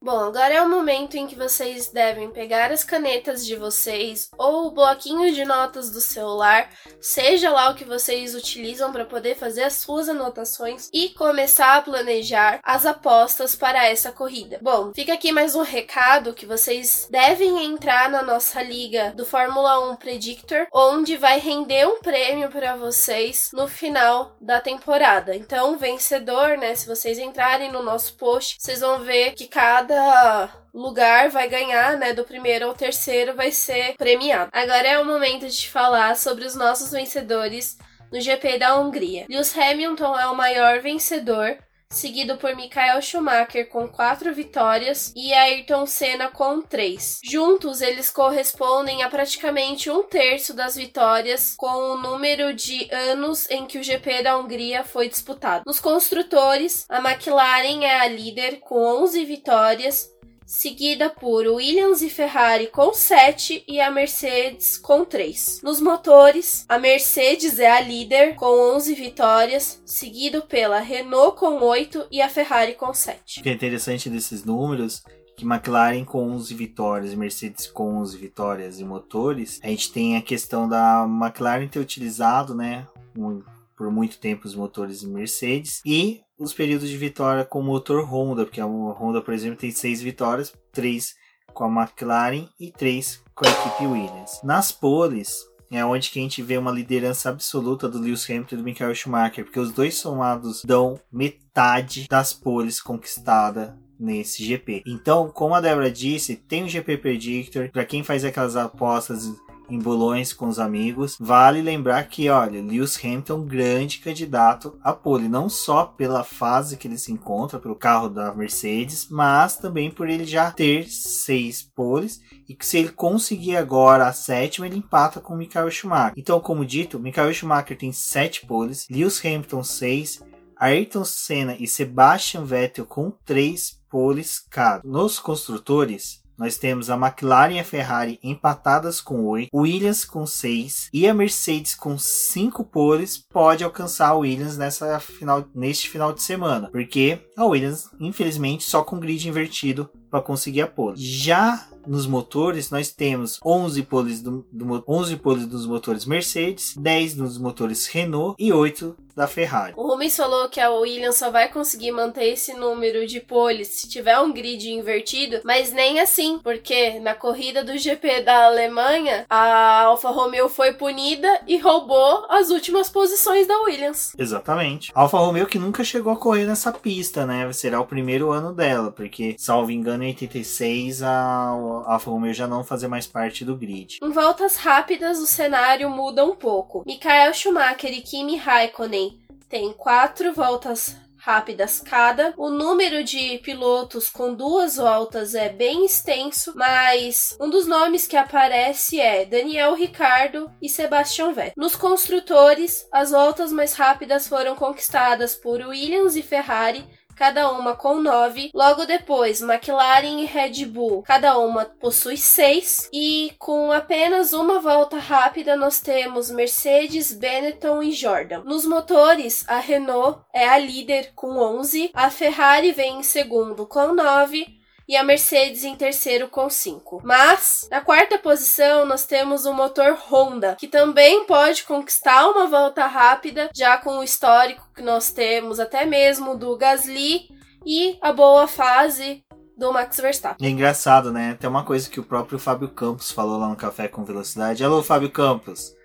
Bom, 0.00 0.20
agora 0.20 0.54
é 0.54 0.62
o 0.62 0.68
momento 0.68 1.16
em 1.16 1.26
que 1.26 1.34
vocês 1.34 1.88
devem 1.88 2.30
pegar 2.30 2.70
as 2.70 2.84
canetas 2.84 3.44
de 3.44 3.56
vocês 3.56 4.30
ou 4.38 4.66
o 4.66 4.70
bloquinho 4.70 5.32
de 5.32 5.44
notas 5.44 5.90
do 5.90 6.00
celular, 6.00 6.70
seja 7.00 7.50
lá 7.50 7.70
o 7.70 7.74
que 7.74 7.84
vocês 7.84 8.34
utilizam 8.34 8.92
para 8.92 9.06
poder 9.06 9.36
fazer 9.36 9.62
as 9.62 9.72
suas 9.74 10.08
anotações 10.08 10.90
e 10.92 11.08
começar 11.10 11.76
a 11.76 11.82
planejar 11.82 12.60
as 12.62 12.84
apostas 12.84 13.56
para 13.56 13.86
essa 13.86 14.12
corrida. 14.12 14.58
Bom, 14.60 14.92
fica 14.94 15.14
aqui 15.14 15.32
mais 15.32 15.54
um 15.54 15.62
recado 15.62 16.34
que 16.34 16.46
vocês 16.46 17.08
devem 17.10 17.64
entrar 17.64 18.10
na 18.10 18.22
nossa 18.22 18.62
liga 18.62 19.12
do 19.16 19.24
Fórmula 19.24 19.90
1 19.92 19.96
Predictor, 19.96 20.66
onde 20.72 21.16
vai 21.16 21.40
render 21.40 21.86
um 21.86 22.00
prêmio 22.00 22.50
para 22.50 22.76
vocês 22.76 23.50
no 23.52 23.66
final 23.66 24.36
da 24.40 24.60
temporada. 24.60 25.34
Então, 25.34 25.78
vencedor, 25.78 26.58
né, 26.58 26.74
se 26.74 26.86
vocês 26.86 27.18
entrarem 27.18 27.72
no 27.72 27.82
nosso 27.82 28.14
post, 28.16 28.56
vocês 28.60 28.80
vão 28.80 29.00
ver 29.00 29.32
que 29.32 29.48
cada 29.48 29.85
cada 29.86 30.50
lugar 30.74 31.30
vai 31.30 31.48
ganhar, 31.48 31.96
né? 31.96 32.12
Do 32.12 32.24
primeiro 32.24 32.66
ao 32.66 32.74
terceiro 32.74 33.34
vai 33.34 33.52
ser 33.52 33.96
premiado. 33.96 34.50
Agora 34.52 34.86
é 34.86 34.98
o 34.98 35.04
momento 35.04 35.46
de 35.46 35.68
falar 35.68 36.16
sobre 36.16 36.44
os 36.44 36.54
nossos 36.54 36.90
vencedores 36.90 37.78
no 38.12 38.20
GP 38.20 38.58
da 38.58 38.78
Hungria. 38.78 39.26
Lewis 39.28 39.56
Hamilton 39.56 40.18
é 40.18 40.26
o 40.26 40.36
maior 40.36 40.80
vencedor, 40.80 41.56
seguido 41.90 42.36
por 42.36 42.54
Michael 42.54 43.00
Schumacher 43.00 43.68
com 43.68 43.88
quatro 43.88 44.34
vitórias 44.34 45.12
e 45.14 45.32
Ayrton 45.32 45.86
Senna 45.86 46.28
com 46.28 46.60
três. 46.60 47.20
Juntos, 47.24 47.80
eles 47.80 48.10
correspondem 48.10 49.02
a 49.02 49.08
praticamente 49.08 49.90
um 49.90 50.02
terço 50.02 50.54
das 50.54 50.76
vitórias 50.76 51.54
com 51.56 51.92
o 51.92 51.98
número 51.98 52.52
de 52.52 52.88
anos 52.92 53.50
em 53.50 53.66
que 53.66 53.78
o 53.78 53.82
GP 53.82 54.22
da 54.22 54.36
Hungria 54.36 54.84
foi 54.84 55.08
disputado. 55.08 55.64
Nos 55.66 55.80
construtores, 55.80 56.86
a 56.88 56.98
McLaren 56.98 57.84
é 57.84 58.00
a 58.00 58.08
líder 58.08 58.60
com 58.60 59.02
11 59.02 59.24
vitórias, 59.24 60.10
seguida 60.46 61.10
por 61.10 61.44
Williams 61.46 62.00
e 62.02 62.08
Ferrari 62.08 62.68
com 62.68 62.94
7 62.94 63.64
e 63.66 63.80
a 63.80 63.90
Mercedes 63.90 64.78
com 64.78 65.04
3. 65.04 65.60
Nos 65.62 65.80
motores, 65.80 66.64
a 66.68 66.78
Mercedes 66.78 67.58
é 67.58 67.70
a 67.70 67.80
líder 67.80 68.36
com 68.36 68.74
11 68.76 68.94
vitórias, 68.94 69.82
seguido 69.84 70.42
pela 70.42 70.78
Renault 70.78 71.36
com 71.36 71.60
8 71.60 72.06
e 72.10 72.22
a 72.22 72.28
Ferrari 72.28 72.74
com 72.74 72.94
7. 72.94 73.40
O 73.40 73.42
que 73.42 73.48
é 73.48 73.52
interessante 73.52 74.08
desses 74.08 74.44
números 74.44 75.02
que 75.36 75.44
McLaren 75.44 76.04
com 76.04 76.30
11 76.30 76.54
vitórias, 76.54 77.14
Mercedes 77.14 77.66
com 77.66 77.98
11 77.98 78.16
vitórias 78.16 78.80
e 78.80 78.84
motores, 78.84 79.60
a 79.62 79.66
gente 79.66 79.92
tem 79.92 80.16
a 80.16 80.22
questão 80.22 80.66
da 80.66 81.04
McLaren 81.06 81.68
ter 81.68 81.78
utilizado, 81.78 82.54
né, 82.54 82.86
um, 83.14 83.42
por 83.76 83.90
muito 83.90 84.18
tempo 84.18 84.46
os 84.46 84.54
motores 84.54 85.04
Mercedes 85.04 85.82
e 85.84 86.22
os 86.38 86.52
períodos 86.52 86.88
de 86.88 86.96
vitória 86.96 87.44
com 87.44 87.60
o 87.60 87.64
motor 87.64 88.04
Honda, 88.04 88.44
porque 88.44 88.60
a 88.60 88.66
Honda, 88.66 89.20
por 89.20 89.32
exemplo, 89.32 89.58
tem 89.58 89.70
seis 89.70 90.02
vitórias, 90.02 90.52
três 90.72 91.14
com 91.52 91.64
a 91.64 91.82
McLaren 91.82 92.48
e 92.60 92.70
três 92.70 93.22
com 93.34 93.46
a 93.46 93.50
equipe 93.50 93.86
Williams. 93.86 94.40
Nas 94.44 94.70
poles, 94.70 95.46
é 95.70 95.84
onde 95.84 96.10
que 96.10 96.18
a 96.18 96.22
gente 96.22 96.42
vê 96.42 96.58
uma 96.58 96.70
liderança 96.70 97.30
absoluta 97.30 97.88
do 97.88 97.98
Lewis 97.98 98.28
Hamilton 98.28 98.54
e 98.54 98.58
do 98.58 98.64
Michael 98.64 98.94
Schumacher, 98.94 99.44
porque 99.44 99.58
os 99.58 99.72
dois 99.72 99.96
somados 99.96 100.62
dão 100.64 101.00
metade 101.10 102.06
das 102.08 102.32
poles 102.32 102.80
conquistadas 102.80 103.70
nesse 103.98 104.44
GP. 104.44 104.82
Então, 104.86 105.30
como 105.30 105.54
a 105.54 105.60
Débora 105.60 105.90
disse, 105.90 106.36
tem 106.36 106.64
o 106.64 106.68
GP 106.68 106.98
Predictor, 106.98 107.70
para 107.70 107.84
quem 107.84 108.04
faz 108.04 108.24
aquelas 108.24 108.54
apostas 108.54 109.26
em 109.68 109.78
bolões 109.78 110.32
com 110.32 110.46
os 110.48 110.58
amigos. 110.58 111.16
Vale 111.18 111.62
lembrar 111.62 112.02
que, 112.04 112.28
olha, 112.28 112.62
Lewis 112.62 112.98
Hamilton 113.02 113.42
grande 113.42 113.98
candidato 113.98 114.78
a 114.82 114.92
pole, 114.92 115.28
não 115.28 115.48
só 115.48 115.84
pela 115.84 116.24
fase 116.24 116.76
que 116.76 116.86
ele 116.86 116.98
se 116.98 117.12
encontra, 117.12 117.58
pelo 117.58 117.74
carro 117.74 118.08
da 118.08 118.34
Mercedes, 118.34 119.08
mas 119.10 119.56
também 119.56 119.90
por 119.90 120.08
ele 120.08 120.24
já 120.24 120.50
ter 120.50 120.88
seis 120.88 121.62
poles 121.62 122.20
e 122.48 122.54
que 122.54 122.64
se 122.64 122.78
ele 122.78 122.90
conseguir 122.90 123.56
agora 123.56 124.06
a 124.06 124.12
sétima, 124.12 124.66
ele 124.66 124.78
empata 124.78 125.20
com 125.20 125.34
o 125.34 125.36
Michael 125.36 125.70
Schumacher. 125.70 126.14
Então, 126.16 126.38
como 126.40 126.64
dito, 126.64 126.98
Michael 126.98 127.34
Schumacher 127.34 127.76
tem 127.76 127.92
sete 127.92 128.46
poles, 128.46 128.86
Lewis 128.90 129.20
Hamilton 129.24 129.64
seis, 129.64 130.22
Ayrton 130.58 131.04
Senna 131.04 131.56
e 131.58 131.66
Sebastian 131.66 132.44
Vettel 132.44 132.86
com 132.86 133.10
três 133.24 133.78
poles 133.90 134.38
cada. 134.50 134.80
Nos 134.84 135.18
construtores, 135.18 136.22
nós 136.38 136.56
temos 136.56 136.90
a 136.90 136.94
McLaren 136.94 137.54
e 137.54 137.60
a 137.60 137.64
Ferrari 137.64 138.18
empatadas 138.22 139.00
com 139.00 139.24
8, 139.26 139.48
Williams 139.54 140.04
com 140.04 140.26
6 140.26 140.90
e 140.92 141.08
a 141.08 141.14
Mercedes 141.14 141.74
com 141.74 141.98
5 141.98 142.64
poles 142.64 143.18
pode 143.18 143.64
alcançar 143.64 144.08
a 144.08 144.14
Williams 144.14 144.56
nessa 144.56 144.98
final, 145.00 145.44
neste 145.54 145.88
final 145.88 146.12
de 146.12 146.22
semana, 146.22 146.68
porque 146.70 147.18
a 147.36 147.44
Williams, 147.44 147.90
infelizmente, 148.00 148.64
só 148.64 148.82
com 148.82 149.00
grid 149.00 149.28
invertido 149.28 149.90
para 150.16 150.22
conseguir 150.22 150.62
a 150.62 150.66
pole. 150.66 150.96
Já 150.96 151.68
nos 151.86 152.06
motores, 152.06 152.70
nós 152.70 152.90
temos 152.90 153.38
11 153.44 153.82
poles, 153.82 154.22
do, 154.22 154.44
do, 154.50 154.82
11 154.88 155.16
poles 155.16 155.46
dos 155.46 155.66
motores 155.66 156.04
Mercedes, 156.04 156.74
10 156.76 157.16
nos 157.16 157.38
motores 157.38 157.86
Renault 157.86 158.34
e 158.38 158.52
8 158.52 158.96
da 159.16 159.26
Ferrari. 159.26 159.72
O 159.76 159.88
Rubens 159.88 160.14
falou 160.14 160.46
que 160.50 160.60
a 160.60 160.70
Williams 160.70 161.16
só 161.16 161.30
vai 161.30 161.48
conseguir 161.48 161.90
manter 161.90 162.24
esse 162.26 162.52
número 162.52 163.06
de 163.06 163.18
poles 163.18 163.68
se 163.68 163.88
tiver 163.88 164.18
um 164.20 164.30
grid 164.30 164.70
invertido, 164.70 165.40
mas 165.42 165.72
nem 165.72 166.00
assim, 166.00 166.38
porque 166.42 167.00
na 167.00 167.14
corrida 167.14 167.64
do 167.64 167.78
GP 167.78 168.20
da 168.20 168.44
Alemanha, 168.44 169.24
a 169.30 169.84
Alfa 169.84 170.10
Romeo 170.10 170.50
foi 170.50 170.74
punida 170.74 171.28
e 171.46 171.56
roubou 171.56 172.26
as 172.28 172.50
últimas 172.50 172.90
posições 172.90 173.46
da 173.46 173.58
Williams. 173.62 174.12
Exatamente. 174.18 174.92
A 174.94 175.00
Alfa 175.00 175.18
Romeo 175.18 175.46
que 175.46 175.58
nunca 175.58 175.82
chegou 175.82 176.12
a 176.12 176.16
correr 176.16 176.44
nessa 176.44 176.70
pista, 176.70 177.24
né? 177.24 177.50
Será 177.54 177.80
o 177.80 177.86
primeiro 177.86 178.32
ano 178.32 178.52
dela, 178.52 178.92
porque, 178.92 179.34
salvo 179.38 179.70
engano, 179.70 180.04
em 180.06 180.10
86 180.10 181.02
a 181.02 181.48
Alfa 181.86 182.10
Romeo 182.10 182.32
já 182.32 182.46
não 182.46 182.64
fazia 182.64 182.88
mais 182.88 183.06
parte 183.06 183.44
do 183.44 183.56
grid. 183.56 183.98
Em 184.02 184.10
voltas 184.10 184.56
rápidas, 184.56 185.18
o 185.18 185.26
cenário 185.26 185.90
muda 185.90 186.24
um 186.24 186.34
pouco. 186.34 186.84
Michael 186.86 187.34
Schumacher 187.34 187.92
e 187.92 188.00
Kimi 188.00 188.36
Raikkonen 188.36 189.18
tem 189.48 189.72
quatro 189.72 190.32
voltas 190.32 190.96
rápidas 191.26 191.80
cada. 191.80 192.32
O 192.36 192.50
número 192.50 193.02
de 193.02 193.38
pilotos 193.38 194.08
com 194.08 194.32
duas 194.32 194.76
voltas 194.76 195.34
é 195.34 195.48
bem 195.48 195.84
extenso, 195.84 196.52
mas 196.54 197.36
um 197.40 197.50
dos 197.50 197.66
nomes 197.66 198.06
que 198.06 198.16
aparece 198.16 199.00
é 199.00 199.24
Daniel 199.24 199.74
Ricardo 199.74 200.48
e 200.62 200.68
Sebastian 200.68 201.32
Vettel. 201.32 201.54
Nos 201.56 201.74
construtores, 201.74 202.86
as 202.92 203.10
voltas 203.10 203.52
mais 203.52 203.72
rápidas 203.72 204.28
foram 204.28 204.54
conquistadas 204.54 205.34
por 205.34 205.60
Williams 205.60 206.14
e 206.14 206.22
Ferrari, 206.22 206.86
cada 207.16 207.50
uma 207.50 207.74
com 207.74 207.98
9. 207.98 208.50
Logo 208.54 208.84
depois, 208.84 209.40
McLaren 209.40 210.20
e 210.20 210.26
Red 210.26 210.66
Bull, 210.66 211.02
cada 211.02 211.38
uma 211.38 211.64
possui 211.64 212.16
6. 212.16 212.90
E 212.92 213.32
com 213.38 213.72
apenas 213.72 214.32
uma 214.32 214.60
volta 214.60 214.98
rápida, 214.98 215.56
nós 215.56 215.80
temos 215.80 216.30
Mercedes, 216.30 217.12
Benetton 217.12 217.82
e 217.82 217.92
Jordan. 217.92 218.42
Nos 218.44 218.66
motores, 218.66 219.44
a 219.48 219.58
Renault 219.58 220.20
é 220.32 220.46
a 220.46 220.58
líder 220.58 221.12
com 221.14 221.38
11, 221.38 221.90
a 221.94 222.10
Ferrari 222.10 222.72
vem 222.72 223.00
em 223.00 223.02
segundo 223.02 223.66
com 223.66 223.94
9 223.94 224.65
e 224.88 224.96
a 224.96 225.02
Mercedes 225.02 225.64
em 225.64 225.74
terceiro 225.74 226.28
com 226.28 226.48
5. 226.48 227.02
Mas, 227.04 227.66
na 227.70 227.80
quarta 227.80 228.18
posição, 228.18 228.84
nós 228.84 229.04
temos 229.04 229.44
o 229.44 229.52
motor 229.52 229.96
Honda, 230.10 230.56
que 230.58 230.68
também 230.68 231.24
pode 231.26 231.64
conquistar 231.64 232.28
uma 232.28 232.46
volta 232.46 232.86
rápida, 232.86 233.50
já 233.54 233.76
com 233.78 233.98
o 233.98 234.04
histórico 234.04 234.68
que 234.74 234.82
nós 234.82 235.10
temos, 235.10 235.58
até 235.58 235.84
mesmo 235.84 236.36
do 236.36 236.56
Gasly 236.56 237.28
e 237.64 237.98
a 238.00 238.12
boa 238.12 238.46
fase 238.46 239.24
do 239.56 239.72
Max 239.72 239.98
Verstappen. 239.98 240.46
É 240.46 240.50
engraçado, 240.50 241.10
né? 241.10 241.36
Tem 241.40 241.48
uma 241.48 241.64
coisa 241.64 241.88
que 241.88 241.98
o 241.98 242.04
próprio 242.04 242.38
Fábio 242.38 242.68
Campos 242.68 243.10
falou 243.10 243.38
lá 243.38 243.48
no 243.48 243.56
Café 243.56 243.88
com 243.88 244.04
Velocidade. 244.04 244.62
Alô, 244.62 244.82
Fábio 244.82 245.10
Campos. 245.10 245.75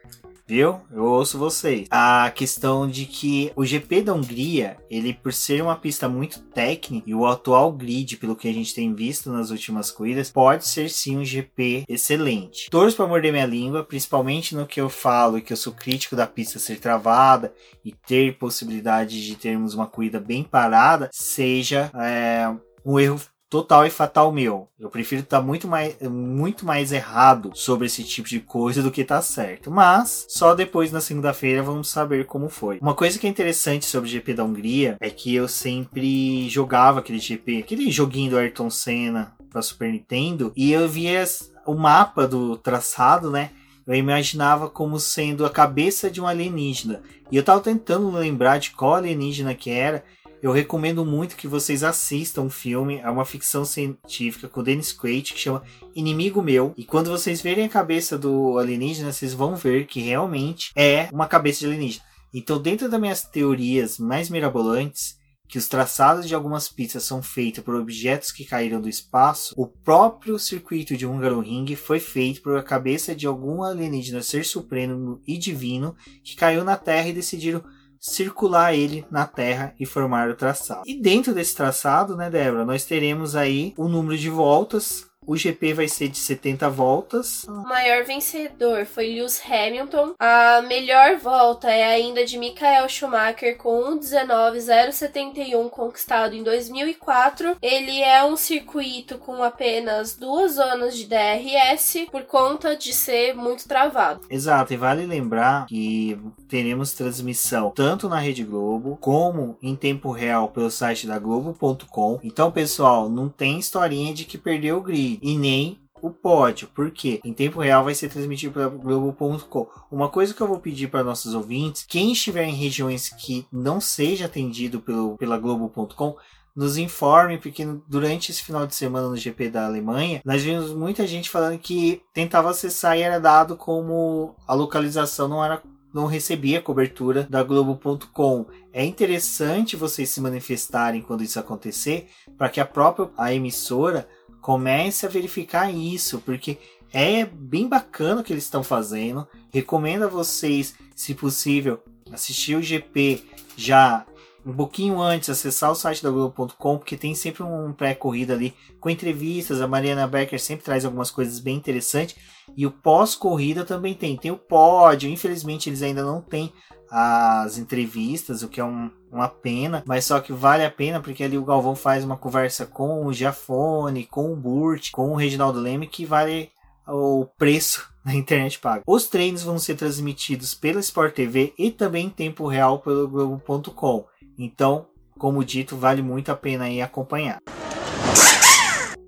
Viu? 0.52 0.82
Eu 0.92 1.06
ouço 1.06 1.40
vocês. 1.40 1.88
A 1.90 2.30
questão 2.36 2.86
de 2.86 3.06
que 3.06 3.54
o 3.56 3.64
GP 3.64 4.02
da 4.02 4.14
Hungria, 4.14 4.76
ele 4.90 5.14
por 5.14 5.32
ser 5.32 5.64
uma 5.64 5.78
pista 5.78 6.10
muito 6.10 6.42
técnica 6.42 7.10
e 7.10 7.16
o 7.16 7.26
atual 7.26 7.72
grid, 7.72 8.18
pelo 8.18 8.36
que 8.36 8.50
a 8.50 8.54
gente 8.54 8.76
tem 8.76 8.94
visto 8.94 9.32
nas 9.32 9.50
últimas 9.50 9.90
corridas, 9.90 10.30
pode 10.30 10.68
ser 10.68 10.90
sim 10.90 11.18
um 11.18 11.24
GP 11.24 11.86
excelente. 11.88 12.70
Torço 12.70 12.98
para 12.98 13.08
morder 13.08 13.32
minha 13.32 13.46
língua, 13.46 13.82
principalmente 13.82 14.54
no 14.54 14.68
que 14.68 14.82
eu 14.82 14.90
falo 14.90 15.38
e 15.38 15.42
que 15.42 15.54
eu 15.54 15.58
sou 15.58 15.72
crítico 15.72 16.18
da 16.18 16.28
pista 16.28 16.60
ser 16.60 16.82
travada 16.82 17.54
e 17.86 17.94
ter 17.94 18.38
possibilidade 18.38 19.26
de 19.26 19.36
termos 19.38 19.74
uma 19.74 19.88
corrida 19.88 20.20
bem 20.20 20.44
parada, 20.44 21.10
seja 21.14 21.90
é, 21.96 22.54
um 22.86 23.00
erro 23.00 23.22
total 23.52 23.86
e 23.86 23.90
fatal 23.90 24.32
meu. 24.32 24.70
Eu 24.80 24.90
prefiro 24.90 25.22
estar 25.22 25.40
tá 25.40 25.44
muito 25.44 25.68
mais, 25.68 26.00
muito 26.00 26.66
mais 26.66 26.94
errado 26.94 27.52
sobre 27.54 27.86
esse 27.86 28.02
tipo 28.02 28.30
de 28.30 28.40
coisa 28.40 28.82
do 28.82 28.90
que 28.90 29.04
tá 29.04 29.22
certo. 29.22 29.70
Mas 29.70 30.26
só 30.30 30.56
depois 30.56 30.90
na 30.90 31.02
segunda-feira 31.02 31.62
vamos 31.62 31.90
saber 31.90 32.26
como 32.26 32.48
foi. 32.48 32.80
Uma 32.82 32.96
coisa 32.96 33.20
que 33.20 33.28
é 33.28 33.30
interessante 33.30 33.86
sobre 33.86 34.10
o 34.10 34.12
GP 34.12 34.36
da 34.36 34.46
Hungria 34.46 34.96
é 35.02 35.10
que 35.10 35.36
eu 35.36 35.50
sempre 35.50 36.48
jogava 36.48 37.00
aquele 37.00 37.20
GP, 37.20 37.60
aquele 37.60 37.92
joguinho 37.92 38.32
do 38.32 38.38
Ayrton 38.38 38.70
Senna 38.70 39.36
para 39.50 39.62
Super 39.62 39.92
Nintendo, 39.92 40.54
e 40.56 40.72
eu 40.72 40.88
via 40.88 41.26
o 41.66 41.74
mapa 41.74 42.26
do 42.26 42.56
traçado, 42.56 43.30
né? 43.30 43.50
Eu 43.86 43.96
imaginava 43.96 44.70
como 44.70 44.98
sendo 44.98 45.46
a 45.46 45.50
cabeça 45.50 46.10
de 46.10 46.22
um 46.22 46.28
alienígena. 46.28 47.02
E 47.30 47.36
eu 47.36 47.44
tava 47.44 47.60
tentando 47.60 48.10
lembrar 48.12 48.60
de 48.60 48.72
qual 48.72 48.96
alienígena 48.96 49.54
que 49.54 49.70
era. 49.70 50.06
Eu 50.42 50.52
recomendo 50.52 51.06
muito 51.06 51.36
que 51.36 51.48
vocês 51.48 51.84
assistam 51.84 52.42
um 52.42 52.50
filme, 52.50 52.98
é 52.98 53.10
uma 53.12 53.26
ficção 53.26 53.64
científica 53.64 54.48
com 54.48 54.64
Dennis 54.64 54.92
Quaid 54.92 55.34
que 55.34 55.40
chama 55.40 55.62
Inimigo 55.94 56.42
Meu. 56.42 56.74
E 56.76 56.84
quando 56.84 57.12
vocês 57.12 57.42
verem 57.42 57.66
a 57.66 57.70
cabeça 57.70 58.18
do 58.18 58.58
alienígena, 58.58 59.12
vocês 59.12 59.36
vão 59.36 59.56
ver 59.56 59.86
que 59.86 60.02
realmente 60.02 60.72
é 60.76 61.08
uma 61.14 61.28
cabeça 61.28 61.60
de 61.60 61.68
alienígena. 61.68 62.04
Então, 62.34 62.60
dentro 62.60 62.90
das 62.90 63.00
minhas 63.00 63.24
teorias 63.24 64.00
mais 64.00 64.32
mirabolantes, 64.32 65.16
que 65.48 65.60
os 65.60 65.68
traçados 65.68 66.28
de 66.28 66.34
algumas 66.34 66.70
pistas 66.70 67.04
são 67.04 67.22
feitos 67.22 67.64
por 67.64 67.76
objetos 67.76 68.32
que 68.32 68.46
caíram 68.46 68.82
do 68.82 68.90
espaço, 68.90 69.54
o 69.56 69.68
próprio 69.68 70.40
circuito 70.40 70.98
de 70.98 71.06
Hungaroring 71.06 71.76
foi 71.76 72.00
feito 72.00 72.42
por 72.42 72.58
a 72.58 72.64
cabeça 72.64 73.14
de 73.14 73.28
algum 73.28 73.62
alienígena 73.62 74.24
ser 74.24 74.44
supremo 74.44 75.22
e 75.28 75.38
divino 75.38 75.96
que 76.24 76.36
caiu 76.36 76.64
na 76.64 76.78
Terra 76.78 77.10
e 77.10 77.14
decidiram 77.14 77.62
circular 78.02 78.74
ele 78.74 79.06
na 79.12 79.28
Terra 79.28 79.76
e 79.80 79.86
formar 79.86 80.28
o 80.30 80.36
traçado. 80.36 80.82
E 80.88 81.00
dentro 81.00 81.34
desse 81.34 81.56
traçado, 81.56 82.18
né, 82.18 82.32
Débora, 82.32 82.66
nós 82.66 82.84
teremos 82.84 83.36
aí 83.36 83.76
o 83.78 83.88
número 83.88 84.18
de 84.18 84.30
voltas 84.30 85.11
o 85.32 85.38
GP 85.38 85.74
vai 85.74 85.88
ser 85.88 86.10
de 86.10 86.18
70 86.18 86.70
voltas. 86.70 87.46
O 87.46 87.64
maior 87.64 88.04
vencedor 88.04 88.86
foi 88.86 89.16
Lewis 89.16 89.42
Hamilton. 89.50 90.14
A 90.20 90.62
melhor 90.64 91.16
volta 91.20 91.72
é 91.72 91.86
ainda 91.86 92.26
de 92.26 92.38
Michael 92.38 92.90
Schumacher 92.90 93.56
com 93.56 93.98
1.19.071 93.98 95.70
conquistado 95.70 96.36
em 96.36 96.44
2004. 96.44 97.56
Ele 97.62 98.02
é 98.02 98.26
um 98.26 98.36
circuito 98.36 99.18
com 99.20 99.42
apenas 99.42 100.18
duas 100.18 100.56
zonas 100.56 100.98
de 100.98 101.06
DRS 101.06 102.10
por 102.12 102.24
conta 102.24 102.76
de 102.76 102.92
ser 102.92 103.34
muito 103.34 103.70
travado. 103.70 104.26
Exato, 104.30 104.74
e 104.74 104.78
vale 104.78 105.06
lembrar 105.06 105.66
que 105.68 106.20
teremos 106.50 106.92
transmissão 106.92 107.72
tanto 107.74 108.10
na 108.10 108.20
Rede 108.20 108.44
Globo 108.44 108.98
como 109.00 109.58
em 109.64 109.78
tempo 109.78 110.12
real 110.12 110.50
pelo 110.50 110.70
site 110.70 111.08
da 111.08 111.18
Globo.com. 111.18 112.20
Então, 112.22 112.52
pessoal, 112.52 113.08
não 113.08 113.30
tem 113.30 113.58
historinha 113.58 114.14
de 114.14 114.26
que 114.26 114.38
perdeu 114.38 114.76
o 114.76 114.82
grid 114.82 115.21
e 115.22 115.38
nem 115.38 115.80
o 116.02 116.10
pódio, 116.10 116.68
porque 116.74 117.22
em 117.24 117.34
tempo 117.34 117.60
real 117.60 117.84
vai 117.84 117.94
ser 117.94 118.10
transmitido 118.10 118.54
pela 118.54 118.68
Globo.com. 118.68 119.68
Uma 119.92 120.10
coisa 120.10 120.34
que 120.34 120.42
eu 120.42 120.48
vou 120.48 120.60
pedir 120.60 120.88
para 120.88 121.04
nossos 121.04 121.36
ouvintes, 121.36 121.86
quem 121.88 122.12
estiver 122.12 122.44
em 122.44 122.56
regiões 122.56 123.10
que 123.10 123.46
não 123.52 123.80
seja 123.80 124.26
atendido 124.26 124.82
pelo, 124.82 125.16
pela 125.18 125.38
Globo.com, 125.38 126.16
nos 126.56 126.76
informe, 126.78 127.38
porque 127.38 127.66
durante 127.88 128.32
esse 128.32 128.44
final 128.44 128.68
de 128.68 128.76
semana 128.76 129.08
no 129.08 129.16
GP 129.16 129.50
da 129.50 129.66
Alemanha, 129.66 130.22
nós 130.26 130.42
vimos 130.42 130.74
muita 130.74 131.08
gente 131.08 131.30
falando 131.30 131.58
que 131.58 132.02
tentava 132.14 132.50
acessar 132.50 132.98
e 132.98 133.02
era 133.02 133.20
dado 133.20 133.56
como 133.56 134.36
a 134.46 134.54
localização 134.54 135.28
não 135.28 135.44
era 135.44 135.62
não 135.94 136.06
recebia 136.06 136.62
cobertura 136.62 137.28
da 137.30 137.44
Globo.com. 137.44 138.46
É 138.72 138.86
interessante 138.86 139.76
vocês 139.76 140.10
se 140.10 140.22
manifestarem 140.22 141.02
quando 141.02 141.22
isso 141.22 141.38
acontecer, 141.38 142.08
para 142.38 142.48
que 142.50 142.62
a 142.62 142.66
própria 142.66 143.10
a 143.18 143.34
emissora 143.34 144.08
Comece 144.42 145.06
a 145.06 145.10
verificar 145.10 145.72
isso, 145.72 146.20
porque 146.20 146.58
é 146.92 147.26
bem 147.26 147.68
bacana 147.68 148.22
o 148.22 148.24
que 148.24 148.34
eles 148.34 148.44
estão 148.44 148.64
fazendo. 148.64 149.28
Recomendo 149.52 150.04
a 150.04 150.08
vocês, 150.08 150.76
se 150.96 151.14
possível, 151.14 151.82
assistir 152.12 152.56
o 152.56 152.62
GP 152.62 153.24
já 153.56 154.06
um 154.46 154.54
pouquinho 154.54 155.00
antes, 155.00 155.30
acessar 155.30 155.72
o 155.72 155.76
site 155.76 156.02
da 156.02 156.10
Globo.com, 156.10 156.78
porque 156.78 156.98
tem 156.98 157.14
sempre 157.14 157.44
um 157.44 157.72
pré-corrida 157.72 158.34
ali 158.34 158.56
com 158.80 158.90
entrevistas. 158.90 159.62
A 159.62 159.68
Mariana 159.68 160.08
Becker 160.08 160.40
sempre 160.40 160.66
traz 160.66 160.84
algumas 160.84 161.12
coisas 161.12 161.40
bem 161.40 161.56
interessantes. 161.56 162.16
E 162.58 162.66
o 162.66 162.72
pós-corrida 162.72 163.64
também 163.64 163.94
tem. 163.94 164.18
Tem 164.18 164.32
o 164.32 164.38
pódio, 164.38 165.10
infelizmente 165.10 165.70
eles 165.70 165.84
ainda 165.84 166.04
não 166.04 166.22
têm 166.22 166.52
as 166.94 167.58
entrevistas, 167.58 168.44
o 168.44 168.50
que 168.50 168.60
é 168.60 168.66
um, 168.66 168.92
uma 169.10 169.30
pena, 169.30 169.82
mas 169.88 170.04
só 170.04 170.20
que 170.20 170.34
vale 170.34 170.66
a 170.66 170.70
pena 170.70 171.00
porque 171.00 171.24
ali 171.24 171.38
o 171.38 171.46
Galvão 171.46 171.74
faz 171.74 172.04
uma 172.04 172.18
conversa 172.18 172.66
com 172.66 173.06
o 173.06 173.14
Giafone, 173.14 174.06
com 174.06 174.34
o 174.34 174.36
Burt, 174.36 174.92
com 174.92 175.10
o 175.10 175.16
Reginaldo 175.16 175.58
Leme 175.58 175.88
que 175.88 176.06
vale 176.06 176.52
o 176.86 177.26
preço 177.38 177.90
na 178.04 178.14
internet 178.14 178.60
paga. 178.60 178.84
Os 178.86 179.08
treinos 179.08 179.44
vão 179.44 179.58
ser 179.58 179.76
transmitidos 179.76 180.54
pela 180.54 180.82
Sport 180.82 181.16
TV 181.16 181.54
e 181.58 181.72
também 181.72 182.08
em 182.08 182.10
tempo 182.10 182.46
real 182.46 182.80
pelo 182.80 183.08
Globo.com. 183.08 184.06
Então, 184.38 184.88
como 185.18 185.46
dito, 185.46 185.78
vale 185.78 186.02
muito 186.02 186.30
a 186.30 186.36
pena 186.36 186.66
aí 186.66 186.82
acompanhar. 186.82 187.40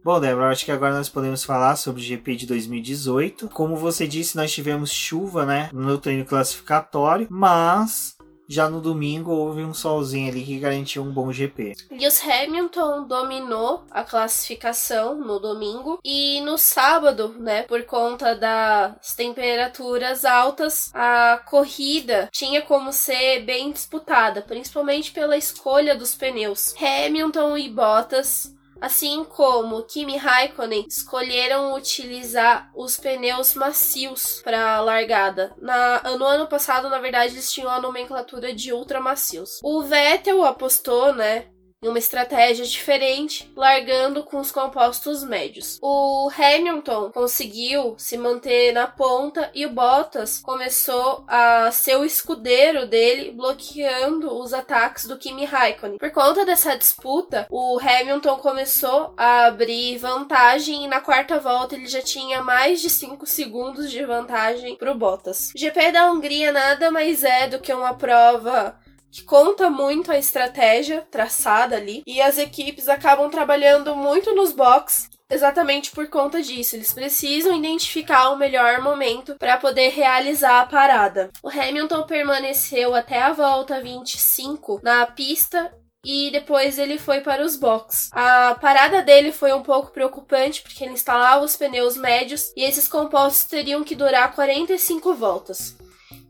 Bom, 0.04 0.20
Débora, 0.20 0.50
acho 0.50 0.66
que 0.66 0.72
agora 0.72 0.94
nós 0.98 1.08
podemos 1.08 1.46
falar 1.46 1.78
sobre 1.78 2.02
o 2.02 2.04
GP 2.04 2.36
de 2.36 2.46
2018. 2.46 3.48
Como 3.48 3.78
você 3.78 4.06
disse, 4.06 4.36
nós 4.36 4.52
tivemos 4.52 4.92
chuva, 4.92 5.46
né, 5.46 5.70
no 5.72 5.98
treino 5.98 6.26
classificatório, 6.26 7.26
mas 7.30 8.18
Já 8.48 8.70
no 8.70 8.82
domingo 8.82 9.32
houve 9.32 9.64
um 9.64 9.74
solzinho 9.74 10.30
ali 10.30 10.44
que 10.44 10.60
garantiu 10.60 11.02
um 11.02 11.12
bom 11.12 11.32
GP. 11.32 11.74
Lewis 11.90 12.22
Hamilton 12.22 13.08
dominou 13.08 13.86
a 13.90 14.04
classificação 14.04 15.16
no 15.16 15.40
domingo 15.40 16.00
e 16.04 16.42
no 16.42 16.58
sábado, 16.58 17.34
né, 17.40 17.64
por 17.64 17.84
conta 17.86 18.36
das 18.36 19.16
temperaturas 19.16 20.26
altas, 20.26 20.92
a 20.94 21.42
corrida 21.46 22.30
tinha 22.32 22.62
como 22.62 22.92
ser 22.92 23.46
bem 23.46 23.72
disputada, 23.72 24.42
principalmente 24.42 25.12
pela 25.12 25.38
escolha 25.38 25.96
dos 25.96 26.14
pneus. 26.14 26.76
Hamilton 26.78 27.58
e 27.58 27.70
Bottas 27.70 28.54
assim 28.84 29.24
como 29.24 29.84
Kimi 29.84 30.18
Raikkonen 30.18 30.86
escolheram 30.90 31.74
utilizar 31.74 32.70
os 32.76 32.98
pneus 32.98 33.54
macios 33.54 34.42
para 34.44 34.82
largada. 34.82 35.56
Na, 35.58 36.02
no 36.18 36.26
ano 36.26 36.48
passado, 36.48 36.90
na 36.90 37.00
verdade, 37.00 37.34
eles 37.34 37.50
tinham 37.50 37.70
a 37.70 37.80
nomenclatura 37.80 38.54
de 38.54 38.74
ultra 38.74 39.00
macios. 39.00 39.62
O 39.64 39.84
Vettel 39.84 40.44
apostou, 40.44 41.16
né, 41.16 41.46
em 41.84 41.88
uma 41.90 42.00
estratégia 42.00 42.66
diferente, 42.66 43.52
largando 43.56 44.24
com 44.24 44.40
os 44.40 44.52
compostos 44.52 45.24
médios. 45.24 45.78
O 45.82 46.30
Hamilton 46.36 47.12
conseguiu 47.12 47.96
se 47.98 48.18
manter 48.18 48.72
na 48.74 48.88
ponta 48.88 49.52
e 49.54 49.66
o 49.66 49.70
Bottas 49.70 50.40
começou 50.40 51.24
a 51.28 51.70
ser 51.72 51.98
o 51.98 52.06
escudeiro 52.06 52.88
dele, 52.88 53.32
bloqueando 53.32 54.34
os 54.40 54.54
ataques 54.54 55.06
do 55.06 55.18
Kimi 55.18 55.46
Raikkonen. 55.46 55.98
Por 55.98 56.12
conta 56.12 56.46
dessa 56.46 56.78
disputa, 56.78 57.46
o 57.50 57.78
Hamilton 57.80 58.38
começou 58.38 59.14
a 59.18 59.48
abrir 59.48 59.98
vantagem 59.98 60.86
e 60.86 60.88
na 60.88 61.02
quarta 61.02 61.40
volta 61.40 61.76
ele 61.76 61.88
já 61.88 62.02
tinha 62.02 62.42
mais 62.42 62.82
de 62.82 62.90
5 62.90 63.26
segundos 63.26 63.92
de 63.92 64.06
vantagem 64.06 64.78
para 64.78 64.92
o 64.92 64.98
Bottas. 64.98 65.52
O 65.54 65.58
GP 65.58 65.92
da 65.92 66.12
Hungria 66.12 66.52
nada 66.52 66.90
mais 66.90 67.24
é 67.24 67.48
do 67.48 67.60
que 67.60 67.74
uma 67.74 67.94
prova 67.94 68.80
que 69.14 69.22
conta 69.22 69.70
muito 69.70 70.12
a 70.12 70.18
estratégia 70.18 71.08
traçada 71.12 71.76
ali 71.76 72.02
e 72.08 72.20
as 72.20 72.40
equipes 72.40 72.90
acabam 72.90 73.30
trabalhando 73.30 73.96
muito 73.96 74.34
nos 74.34 74.52
box 74.52 75.08
exatamente 75.30 75.92
por 75.92 76.08
conta 76.08 76.42
disso. 76.42 76.76
Eles 76.76 76.92
precisam 76.92 77.56
identificar 77.56 78.32
o 78.32 78.38
melhor 78.38 78.82
momento 78.82 79.36
para 79.38 79.58
poder 79.58 79.90
realizar 79.90 80.62
a 80.62 80.66
parada. 80.66 81.30
O 81.44 81.50
Hamilton 81.50 82.04
permaneceu 82.08 82.96
até 82.96 83.22
a 83.22 83.34
volta 83.34 83.80
25 83.80 84.80
na 84.82 85.06
pista 85.06 85.72
e 86.04 86.32
depois 86.32 86.80
ele 86.80 86.98
foi 86.98 87.22
para 87.22 87.46
os 87.46 87.56
box. 87.56 88.10
A 88.12 88.56
parada 88.60 89.04
dele 89.04 89.32
foi 89.32 89.54
um 89.54 89.62
pouco 89.62 89.92
preocupante 89.92 90.64
porque 90.64 90.84
ele 90.84 90.94
instalava 90.94 91.46
os 91.46 91.56
pneus 91.56 91.96
médios 91.96 92.52
e 92.58 92.64
esses 92.64 92.88
compostos 92.88 93.46
teriam 93.46 93.84
que 93.84 93.96
durar 93.96 94.34
45 94.34 95.14
voltas. 95.14 95.78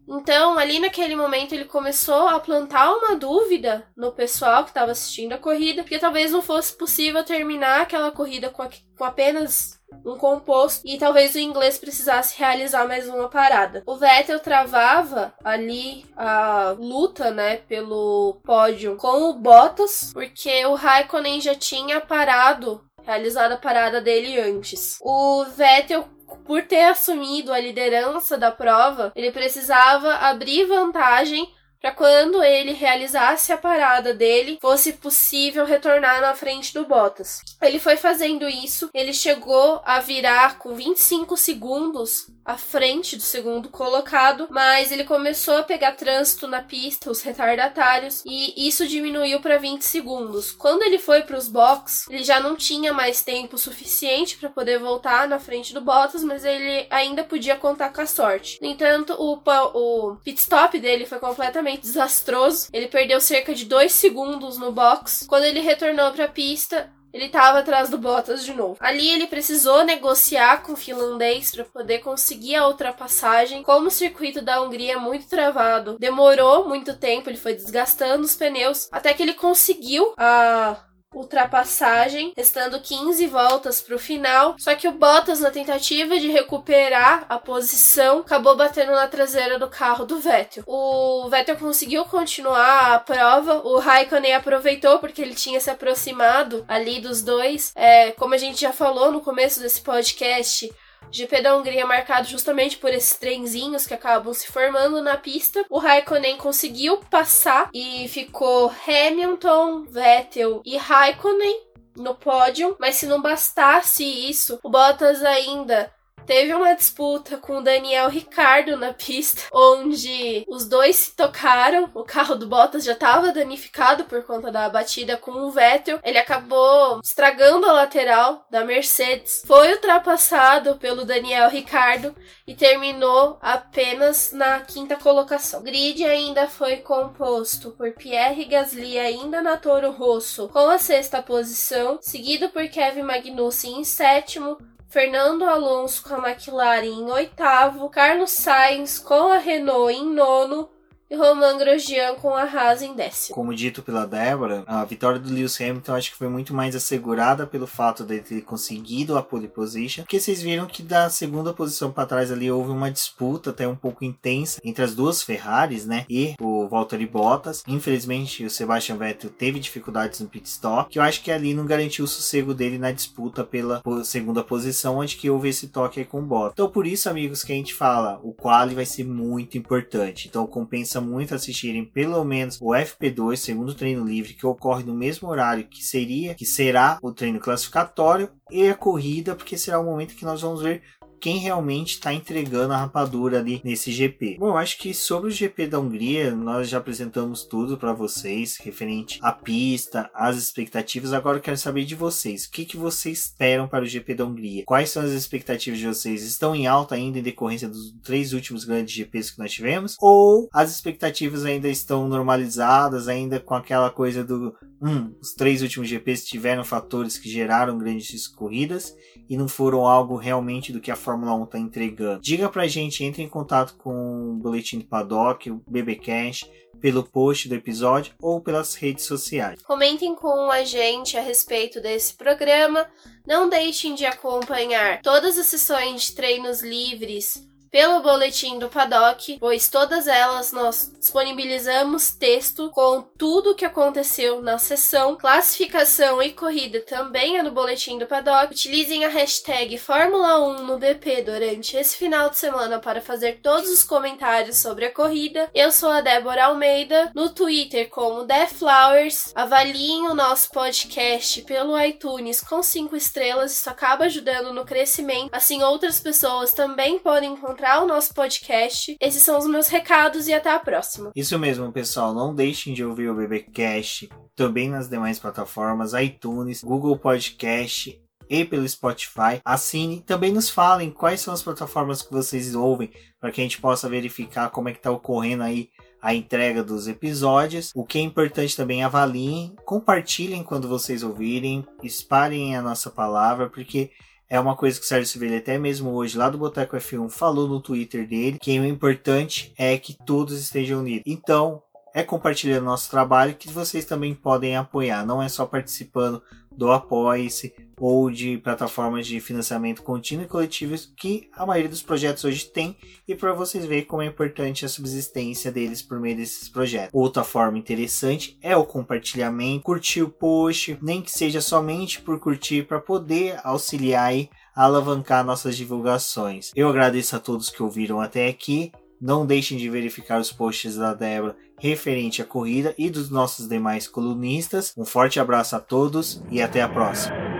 Então, 0.07 0.57
ali 0.57 0.79
naquele 0.79 1.15
momento, 1.15 1.53
ele 1.53 1.65
começou 1.65 2.27
a 2.27 2.39
plantar 2.39 2.93
uma 2.93 3.15
dúvida 3.15 3.87
no 3.95 4.11
pessoal 4.11 4.63
que 4.63 4.69
estava 4.69 4.91
assistindo 4.91 5.33
a 5.33 5.37
corrida, 5.37 5.83
porque 5.83 5.99
talvez 5.99 6.31
não 6.31 6.41
fosse 6.41 6.77
possível 6.77 7.23
terminar 7.23 7.81
aquela 7.81 8.11
corrida 8.11 8.49
com, 8.49 8.61
a, 8.61 8.69
com 8.97 9.03
apenas 9.03 9.79
um 10.05 10.17
composto 10.17 10.81
e 10.85 10.97
talvez 10.97 11.35
o 11.35 11.39
inglês 11.39 11.77
precisasse 11.77 12.37
realizar 12.37 12.87
mais 12.87 13.07
uma 13.07 13.29
parada. 13.29 13.83
O 13.85 13.95
Vettel 13.95 14.39
travava 14.39 15.33
ali 15.43 16.05
a 16.15 16.75
luta, 16.77 17.31
né, 17.31 17.57
pelo 17.57 18.39
pódio 18.43 18.95
com 18.97 19.29
o 19.29 19.33
Bottas, 19.33 20.11
porque 20.13 20.65
o 20.65 20.75
Raikkonen 20.75 21.39
já 21.39 21.55
tinha 21.55 22.01
parado, 22.01 22.83
realizado 23.03 23.53
a 23.53 23.57
parada 23.57 24.01
dele 24.01 24.39
antes. 24.39 24.97
O 25.01 25.45
Vettel 25.45 26.07
por 26.45 26.61
ter 26.63 26.85
assumido 26.85 27.51
a 27.51 27.59
liderança 27.59 28.37
da 28.37 28.51
prova, 28.51 29.11
ele 29.15 29.31
precisava 29.31 30.13
abrir 30.15 30.65
vantagem 30.65 31.47
para 31.83 31.91
quando 31.91 32.41
ele 32.41 32.71
realizasse 32.71 33.51
a 33.51 33.57
parada 33.57 34.13
dele, 34.13 34.57
fosse 34.61 34.93
possível 34.93 35.65
retornar 35.65 36.21
na 36.21 36.33
frente 36.33 36.73
do 36.73 36.85
Bottas. 36.85 37.41
Ele 37.61 37.77
foi 37.77 37.97
fazendo 37.97 38.47
isso, 38.47 38.89
ele 38.93 39.11
chegou 39.11 39.81
a 39.83 39.99
virar 39.99 40.59
com 40.59 40.73
25 40.73 41.35
segundos 41.35 42.27
à 42.45 42.57
frente 42.57 43.17
do 43.17 43.21
segundo 43.21 43.67
colocado, 43.67 44.47
mas 44.49 44.91
ele 44.93 45.03
começou 45.03 45.57
a 45.57 45.63
pegar 45.63 45.93
trânsito 45.93 46.47
na 46.47 46.61
pista, 46.61 47.11
os 47.11 47.21
retardatários, 47.21 48.23
e 48.25 48.67
isso 48.67 48.87
diminuiu 48.87 49.41
para 49.41 49.57
20 49.57 49.81
segundos. 49.81 50.51
Quando 50.51 50.83
ele 50.83 50.99
foi 50.99 51.23
para 51.23 51.37
os 51.37 51.49
box, 51.49 52.05
ele 52.09 52.23
já 52.23 52.39
não 52.39 52.55
tinha 52.55 52.93
mais 52.93 53.23
tempo 53.23 53.57
suficiente 53.57 54.37
para 54.37 54.49
poder 54.49 54.79
voltar 54.79 55.27
na 55.27 55.39
frente 55.39 55.73
do 55.73 55.81
Bottas, 55.81 56.23
mas 56.23 56.45
ele 56.45 56.87
ainda 56.89 57.23
podia 57.25 57.57
contar 57.57 57.91
com 57.91 58.01
a 58.01 58.05
sorte. 58.05 58.57
No 58.61 58.67
entanto, 58.69 59.13
o, 59.19 59.41
o 59.73 60.15
pit 60.17 60.39
stop 60.39 60.79
dele 60.79 61.05
foi 61.05 61.19
completamente 61.19 61.72
desastroso. 61.77 62.67
Ele 62.71 62.87
perdeu 62.87 63.19
cerca 63.19 63.53
de 63.53 63.65
2 63.65 63.91
segundos 63.91 64.57
no 64.57 64.71
box. 64.71 65.25
Quando 65.27 65.45
ele 65.45 65.59
retornou 65.59 66.11
para 66.11 66.25
a 66.25 66.29
pista, 66.29 66.91
ele 67.13 67.25
estava 67.25 67.59
atrás 67.59 67.89
do 67.89 67.97
Bottas 67.97 68.43
de 68.43 68.53
novo. 68.53 68.77
Ali 68.79 69.07
ele 69.09 69.27
precisou 69.27 69.83
negociar 69.83 70.63
com 70.63 70.73
o 70.73 70.75
finlandês 70.77 71.51
para 71.51 71.63
poder 71.63 71.99
conseguir 71.99 72.55
a 72.55 72.67
ultrapassagem. 72.67 73.61
Como 73.61 73.87
o 73.87 73.91
circuito 73.91 74.41
da 74.41 74.61
Hungria 74.61 74.93
é 74.93 74.97
muito 74.97 75.27
travado, 75.27 75.97
demorou 75.99 76.67
muito 76.67 76.95
tempo, 76.97 77.29
ele 77.29 77.37
foi 77.37 77.53
desgastando 77.53 78.23
os 78.23 78.35
pneus 78.35 78.89
até 78.91 79.13
que 79.13 79.21
ele 79.21 79.33
conseguiu 79.33 80.13
a 80.17 80.77
ultrapassagem, 81.13 82.33
restando 82.35 82.79
15 82.79 83.27
voltas 83.27 83.81
para 83.81 83.95
o 83.95 83.99
final. 83.99 84.55
Só 84.57 84.75
que 84.75 84.87
o 84.87 84.91
Bottas, 84.91 85.39
na 85.39 85.51
tentativa 85.51 86.19
de 86.19 86.29
recuperar 86.29 87.25
a 87.29 87.37
posição, 87.37 88.19
acabou 88.19 88.55
batendo 88.55 88.91
na 88.91 89.07
traseira 89.07 89.57
do 89.59 89.67
carro 89.67 90.05
do 90.05 90.19
Vettel. 90.19 90.63
O 90.65 91.27
Vettel 91.29 91.57
conseguiu 91.57 92.05
continuar 92.05 92.93
a 92.93 92.99
prova, 92.99 93.61
o 93.65 93.79
Raikkonen 93.79 94.35
aproveitou 94.35 94.99
porque 94.99 95.21
ele 95.21 95.35
tinha 95.35 95.59
se 95.59 95.69
aproximado 95.69 96.63
ali 96.67 96.99
dos 96.99 97.21
dois. 97.21 97.71
É, 97.75 98.11
como 98.11 98.33
a 98.33 98.37
gente 98.37 98.61
já 98.61 98.71
falou 98.71 99.11
no 99.11 99.21
começo 99.21 99.59
desse 99.59 99.81
podcast, 99.81 100.71
GP 101.11 101.41
da 101.41 101.55
Hungria 101.55 101.85
marcado 101.85 102.27
justamente 102.27 102.77
por 102.77 102.91
esses 102.91 103.17
trenzinhos 103.17 103.85
que 103.85 103.93
acabam 103.93 104.33
se 104.33 104.47
formando 104.47 105.01
na 105.01 105.17
pista. 105.17 105.65
O 105.69 105.79
Raikkonen 105.79 106.37
conseguiu 106.37 106.97
passar 107.09 107.69
e 107.73 108.07
ficou 108.07 108.71
Hamilton, 108.87 109.83
Vettel 109.83 110.61
e 110.65 110.77
Raikkonen 110.77 111.61
no 111.95 112.15
pódio, 112.15 112.75
mas 112.79 112.95
se 112.95 113.05
não 113.05 113.21
bastasse 113.21 114.03
isso, 114.03 114.59
o 114.63 114.69
Bottas 114.69 115.23
ainda 115.23 115.91
Teve 116.25 116.53
uma 116.53 116.73
disputa 116.73 117.37
com 117.37 117.57
o 117.57 117.61
Daniel 117.61 118.09
Ricardo 118.09 118.77
na 118.77 118.93
pista, 118.93 119.43
onde 119.51 120.45
os 120.47 120.67
dois 120.67 120.95
se 120.95 121.15
tocaram. 121.15 121.89
O 121.93 122.03
carro 122.03 122.35
do 122.35 122.47
Bottas 122.47 122.83
já 122.83 122.93
estava 122.93 123.31
danificado 123.31 124.05
por 124.05 124.23
conta 124.23 124.51
da 124.51 124.69
batida 124.69 125.17
com 125.17 125.31
o 125.31 125.51
Vettel. 125.51 125.99
Ele 126.03 126.17
acabou 126.17 126.99
estragando 127.03 127.65
a 127.65 127.73
lateral 127.73 128.45
da 128.49 128.63
Mercedes. 128.63 129.43
Foi 129.45 129.71
ultrapassado 129.73 130.75
pelo 130.75 131.05
Daniel 131.05 131.49
Ricardo 131.49 132.15
e 132.47 132.55
terminou 132.55 133.37
apenas 133.41 134.31
na 134.31 134.61
quinta 134.61 134.95
colocação. 134.95 135.59
O 135.59 135.63
grid 135.63 136.03
ainda 136.03 136.47
foi 136.47 136.77
composto 136.77 137.71
por 137.71 137.91
Pierre 137.91 138.45
Gasly 138.45 138.97
ainda 138.97 139.41
na 139.41 139.57
Toro 139.57 139.91
Rosso 139.91 140.47
com 140.49 140.69
a 140.69 140.77
sexta 140.77 141.21
posição, 141.21 141.97
seguido 142.01 142.49
por 142.49 142.67
Kevin 142.67 143.03
Magnussen 143.03 143.79
em 143.79 143.83
sétimo, 143.83 144.57
Fernando 144.93 145.43
Alonso 145.45 146.03
com 146.03 146.13
a 146.13 146.29
McLaren 146.29 146.85
em 146.85 147.09
oitavo, 147.09 147.89
Carlos 147.89 148.29
Sainz 148.29 148.99
com 148.99 149.29
a 149.29 149.39
Renault 149.39 149.91
em 149.91 150.05
nono, 150.05 150.69
e 151.13 151.15
Romain 151.15 151.59
Grosjean 151.59 152.15
com 152.15 152.35
a 152.35 152.43
Haas 152.43 152.81
em 152.81 152.95
décimo. 152.95 153.35
Como 153.35 153.53
dito 153.53 153.83
pela 153.83 154.07
Débora, 154.07 154.63
a 154.65 154.83
vitória 154.83 155.19
do 155.19 155.31
Lewis 155.31 155.59
Hamilton 155.61 155.93
acho 155.93 156.11
que 156.11 156.17
foi 156.17 156.27
muito 156.27 156.53
mais 156.53 156.75
assegurada 156.75 157.45
pelo 157.45 157.67
fato 157.67 158.03
de 158.03 158.19
ter 158.19 158.41
conseguido 158.41 159.15
a 159.15 159.21
pole 159.21 159.47
position, 159.47 160.03
porque 160.03 160.19
vocês 160.19 160.41
viram 160.41 160.65
que 160.65 160.81
da 160.81 161.09
segunda 161.09 161.53
posição 161.53 161.91
para 161.91 162.07
trás 162.07 162.31
ali 162.31 162.51
houve 162.51 162.71
uma 162.71 162.89
disputa 162.89 163.51
até 163.51 163.67
um 163.67 163.75
pouco 163.75 164.03
intensa 164.03 164.59
entre 164.63 164.83
as 164.83 164.95
duas 164.95 165.21
Ferraris, 165.21 165.85
né, 165.85 166.05
e 166.09 166.33
o 166.41 166.67
Valtteri 166.67 167.05
Bottas. 167.05 167.63
Infelizmente 167.67 168.43
o 168.43 168.49
Sebastian 168.49 168.97
Vettel 168.97 169.29
teve 169.29 169.59
dificuldades 169.59 170.19
no 170.19 170.27
pit 170.27 170.47
stop, 170.47 170.89
que 170.89 170.97
eu 170.97 171.03
acho 171.03 171.21
que 171.21 171.31
ali 171.31 171.53
não 171.53 171.65
garantiu 171.65 172.05
o 172.05 172.07
sossego 172.07 172.55
dele 172.55 172.79
na 172.79 172.91
disputa 172.91 173.43
pela 173.43 173.83
segunda 174.03 174.43
posição, 174.43 174.97
onde 174.97 175.15
que 175.15 175.29
houve 175.29 175.49
esse 175.49 175.67
toque 175.67 175.99
aí 175.99 176.05
com 176.05 176.19
o 176.19 176.23
Bottas. 176.23 176.53
Então 176.53 176.69
por 176.69 176.87
isso, 176.87 177.07
amigos, 177.07 177.43
que 177.43 177.51
a 177.51 177.55
gente 177.55 177.75
fala, 177.75 178.19
o 178.23 178.33
quali 178.33 178.73
vai 178.73 178.85
ser 178.85 179.03
muito 179.03 179.57
importante. 179.59 180.27
Então 180.27 180.47
compensa 180.47 181.02
muito 181.03 181.35
assistirem 181.35 181.85
pelo 181.85 182.23
menos 182.23 182.59
o 182.61 182.69
FP2, 182.69 183.35
segundo 183.37 183.75
treino 183.75 184.05
livre, 184.05 184.33
que 184.33 184.45
ocorre 184.45 184.83
no 184.83 184.93
mesmo 184.93 185.29
horário 185.29 185.67
que 185.67 185.83
seria, 185.83 186.35
que 186.35 186.45
será 186.45 186.97
o 187.01 187.11
treino 187.11 187.39
classificatório 187.39 188.29
e 188.49 188.67
a 188.69 188.75
corrida, 188.75 189.35
porque 189.35 189.57
será 189.57 189.79
o 189.79 189.85
momento 189.85 190.15
que 190.15 190.25
nós 190.25 190.41
vamos 190.41 190.61
ver 190.61 190.81
quem 191.23 191.37
realmente 191.37 191.91
está 191.91 192.13
entregando 192.13 192.73
a 192.73 192.77
rapadura 192.77 193.39
ali 193.39 193.61
nesse 193.63 193.93
GP. 193.93 194.35
Bom, 194.37 194.57
acho 194.57 194.77
que 194.77 194.93
sobre 194.93 195.29
o 195.29 195.31
GP 195.31 195.67
da 195.67 195.79
Hungria, 195.79 196.35
nós 196.35 196.67
já 196.67 196.79
apresentamos 196.79 197.45
tudo 197.45 197.77
para 197.77 197.93
vocês, 197.93 198.57
referente 198.57 199.19
à 199.21 199.31
pista, 199.31 200.11
às 200.13 200.35
expectativas. 200.35 201.13
Agora 201.13 201.37
eu 201.37 201.41
quero 201.41 201.55
saber 201.55 201.85
de 201.85 201.95
vocês. 201.95 202.43
O 202.43 202.51
que, 202.51 202.65
que 202.65 202.75
vocês 202.75 203.19
esperam 203.19 203.69
para 203.69 203.85
o 203.85 203.87
GP 203.87 204.15
da 204.15 204.25
Hungria? 204.25 204.65
Quais 204.65 204.89
são 204.89 205.01
as 205.01 205.11
expectativas 205.11 205.79
de 205.79 205.87
vocês? 205.87 206.23
Estão 206.23 206.53
em 206.53 206.67
alta 206.67 206.95
ainda 206.95 207.19
em 207.19 207.23
decorrência 207.23 207.69
dos 207.69 207.93
três 208.03 208.33
últimos 208.33 208.65
grandes 208.65 208.93
GPs 208.93 209.31
que 209.31 209.39
nós 209.39 209.53
tivemos? 209.53 209.95
Ou 210.01 210.49
as 210.51 210.71
expectativas 210.71 211.45
ainda 211.45 211.69
estão 211.69 212.05
normalizadas, 212.05 213.07
ainda 213.07 213.39
com 213.39 213.55
aquela 213.55 213.89
coisa 213.89 214.25
do 214.25 214.53
hum, 214.81 215.13
os 215.21 215.33
três 215.33 215.61
últimos 215.61 215.87
GPs 215.87 216.25
tiveram 216.25 216.65
fatores 216.65 217.17
que 217.17 217.29
geraram 217.29 217.77
grandes 217.77 218.27
corridas 218.27 218.93
e 219.29 219.37
não 219.37 219.47
foram 219.47 219.87
algo 219.87 220.17
realmente 220.17 220.73
do 220.73 220.81
que 220.81 220.91
a 220.91 220.95
1 221.15 221.43
está 221.43 221.59
entregando. 221.59 222.21
Diga 222.21 222.49
pra 222.49 222.67
gente, 222.67 223.03
entre 223.03 223.23
em 223.23 223.29
contato 223.29 223.75
com 223.77 224.31
o 224.31 224.33
Boletim 224.33 224.79
do 224.79 224.85
Paddock, 224.85 225.49
o 225.49 225.63
BBcast, 225.67 226.49
pelo 226.79 227.03
post 227.03 227.47
do 227.47 227.55
episódio 227.55 228.13
ou 228.21 228.41
pelas 228.41 228.75
redes 228.75 229.05
sociais. 229.05 229.61
Comentem 229.63 230.13
com 230.15 230.51
a 230.51 230.63
gente 230.63 231.17
a 231.17 231.21
respeito 231.21 231.79
desse 231.79 232.13
programa. 232.13 232.87
Não 233.25 233.49
deixem 233.49 233.95
de 233.95 234.05
acompanhar 234.05 235.01
todas 235.01 235.37
as 235.37 235.47
sessões 235.47 236.03
de 236.03 236.15
treinos 236.15 236.61
livres 236.61 237.47
pelo 237.73 238.01
boletim 238.01 238.59
do 238.59 238.69
Paddock, 238.69 239.39
pois 239.39 239.67
todas 239.67 240.05
elas 240.05 240.51
nós 240.51 240.91
disponibilizamos 240.99 242.11
texto 242.11 242.69
com 242.69 243.01
tudo 243.17 243.49
o 243.49 243.55
que 243.55 243.65
aconteceu 243.65 244.43
na 244.43 244.59
sessão, 244.59 245.15
classificação 245.15 246.21
e 246.21 246.33
corrida 246.33 246.81
também 246.81 247.39
é 247.39 247.41
no 247.41 247.49
boletim 247.49 247.97
do 247.97 248.05
Paddock. 248.05 248.53
Utilizem 248.53 249.05
a 249.05 249.09
hashtag 249.09 249.79
Fórmula 249.79 250.39
1 250.49 250.67
no 250.67 250.77
BP 250.77 251.23
durante 251.23 251.75
esse 251.75 251.97
final 251.97 252.29
de 252.29 252.37
semana 252.37 252.77
para 252.77 253.01
fazer 253.01 253.39
todos 253.41 253.67
os 253.71 253.83
comentários 253.83 254.59
sobre 254.59 254.85
a 254.85 254.93
corrida. 254.93 255.49
Eu 255.51 255.71
sou 255.71 255.89
a 255.89 255.99
Débora 255.99 256.45
Almeida, 256.45 257.11
no 257.15 257.31
Twitter 257.31 257.89
como 257.89 258.27
Flowers. 258.49 259.31
Avaliem 259.33 260.09
o 260.09 260.13
nosso 260.13 260.51
podcast 260.51 261.41
pelo 261.41 261.79
iTunes 261.81 262.39
com 262.39 262.61
5 262.61 262.95
estrelas, 262.95 263.53
isso 263.53 263.67
acaba 263.67 264.05
ajudando 264.05 264.53
no 264.53 264.63
crescimento. 264.63 265.31
Assim, 265.31 265.63
outras 265.63 265.99
pessoas 265.99 266.53
também 266.53 266.99
podem 266.99 267.31
encontrar 267.31 267.62
encontrar 267.63 267.81
o 267.81 267.87
nosso 267.87 268.13
podcast. 268.13 268.97
Esses 268.99 269.23
são 269.23 269.39
os 269.39 269.47
meus 269.47 269.67
recados 269.67 270.27
e 270.27 270.33
até 270.33 270.51
a 270.51 270.59
próxima. 270.59 271.11
Isso 271.15 271.39
mesmo, 271.39 271.71
pessoal. 271.71 272.13
Não 272.13 272.35
deixem 272.35 272.73
de 272.73 272.83
ouvir 272.83 273.09
o 273.09 273.15
BBcast 273.15 274.09
também 274.35 274.69
nas 274.69 274.89
demais 274.89 275.17
plataformas, 275.17 275.93
iTunes, 275.93 276.61
Google 276.61 276.97
Podcast 276.97 277.97
e 278.29 278.43
pelo 278.43 278.67
Spotify. 278.67 279.39
Assine, 279.45 280.01
também 280.01 280.33
nos 280.33 280.49
falem 280.49 280.91
quais 280.91 281.21
são 281.21 281.33
as 281.33 281.41
plataformas 281.41 282.01
que 282.01 282.11
vocês 282.11 282.53
ouvem 282.53 282.91
para 283.17 283.31
que 283.31 283.39
a 283.39 283.43
gente 283.43 283.61
possa 283.61 283.87
verificar 283.87 284.49
como 284.49 284.67
é 284.67 284.73
que 284.73 284.79
está 284.79 284.91
ocorrendo 284.91 285.43
aí 285.43 285.69
a 286.01 286.13
entrega 286.13 286.61
dos 286.61 286.89
episódios. 286.89 287.71
O 287.73 287.85
que 287.85 287.97
é 287.97 288.01
importante 288.01 288.57
também 288.57 288.83
avaliem, 288.83 289.55
compartilhem 289.63 290.43
quando 290.43 290.67
vocês 290.67 291.01
ouvirem, 291.01 291.65
espalhem 291.81 292.57
a 292.57 292.61
nossa 292.61 292.89
palavra, 292.89 293.49
porque 293.49 293.89
é 294.29 294.39
uma 294.39 294.55
coisa 294.55 294.79
que 294.79 294.85
o 294.85 294.87
Sérgio 294.87 295.07
Silveira 295.07 295.37
até 295.37 295.57
mesmo 295.57 295.91
hoje 295.91 296.17
lá 296.17 296.29
do 296.29 296.37
Boteco 296.37 296.75
F1 296.75 297.09
falou 297.09 297.47
no 297.47 297.61
Twitter 297.61 298.07
dele, 298.07 298.39
que 298.41 298.59
o 298.59 298.65
importante 298.65 299.53
é 299.57 299.77
que 299.77 299.93
todos 300.05 300.39
estejam 300.39 300.79
unidos. 300.79 301.03
Então, 301.05 301.61
é 301.93 302.01
compartilhando 302.01 302.65
nosso 302.65 302.89
trabalho 302.89 303.35
que 303.35 303.49
vocês 303.51 303.85
também 303.85 304.15
podem 304.15 304.57
apoiar. 304.57 305.05
Não 305.05 305.21
é 305.21 305.29
só 305.29 305.45
participando 305.45 306.21
do 306.57 306.71
Apoie-se 306.71 307.53
ou 307.79 308.09
de 308.09 308.37
plataformas 308.37 309.07
de 309.07 309.19
financiamento 309.19 309.81
contínuo 309.81 310.25
e 310.25 310.27
coletivo 310.27 310.75
que 310.95 311.29
a 311.33 311.45
maioria 311.45 311.69
dos 311.69 311.81
projetos 311.81 312.23
hoje 312.23 312.45
tem 312.45 312.77
e 313.07 313.15
para 313.15 313.33
vocês 313.33 313.65
verem 313.65 313.83
como 313.83 314.01
é 314.01 314.05
importante 314.05 314.65
a 314.65 314.69
subsistência 314.69 315.51
deles 315.51 315.81
por 315.81 315.99
meio 315.99 316.15
desses 316.15 316.47
projetos. 316.47 316.91
Outra 316.93 317.23
forma 317.23 317.57
interessante 317.57 318.37
é 318.41 318.55
o 318.55 318.65
compartilhamento, 318.65 319.63
curtir 319.63 320.01
o 320.01 320.09
post, 320.09 320.77
nem 320.81 321.01
que 321.01 321.11
seja 321.11 321.41
somente 321.41 322.01
por 322.01 322.19
curtir 322.19 322.63
para 322.63 322.79
poder 322.79 323.39
auxiliar 323.43 324.13
a 324.55 324.63
alavancar 324.63 325.25
nossas 325.25 325.57
divulgações. 325.57 326.51
Eu 326.55 326.69
agradeço 326.69 327.15
a 327.15 327.19
todos 327.19 327.49
que 327.49 327.63
ouviram 327.63 327.99
até 327.99 328.27
aqui. 328.27 328.71
Não 329.01 329.25
deixem 329.25 329.57
de 329.57 329.69
verificar 329.69 330.21
os 330.21 330.31
posts 330.31 330.77
da 330.77 330.93
Débora 330.93 331.35
referente 331.63 332.21
à 332.21 332.25
corrida 332.25 332.75
e 332.77 332.89
dos 332.89 333.09
nossos 333.09 333.47
demais 333.47 333.87
colunistas. 333.87 334.73
Um 334.75 334.83
forte 334.83 335.17
abraço 335.17 335.55
a 335.55 335.61
todos 335.61 336.21
e 336.29 336.41
até 336.41 336.61
a 336.61 336.67
próxima. 336.67 337.32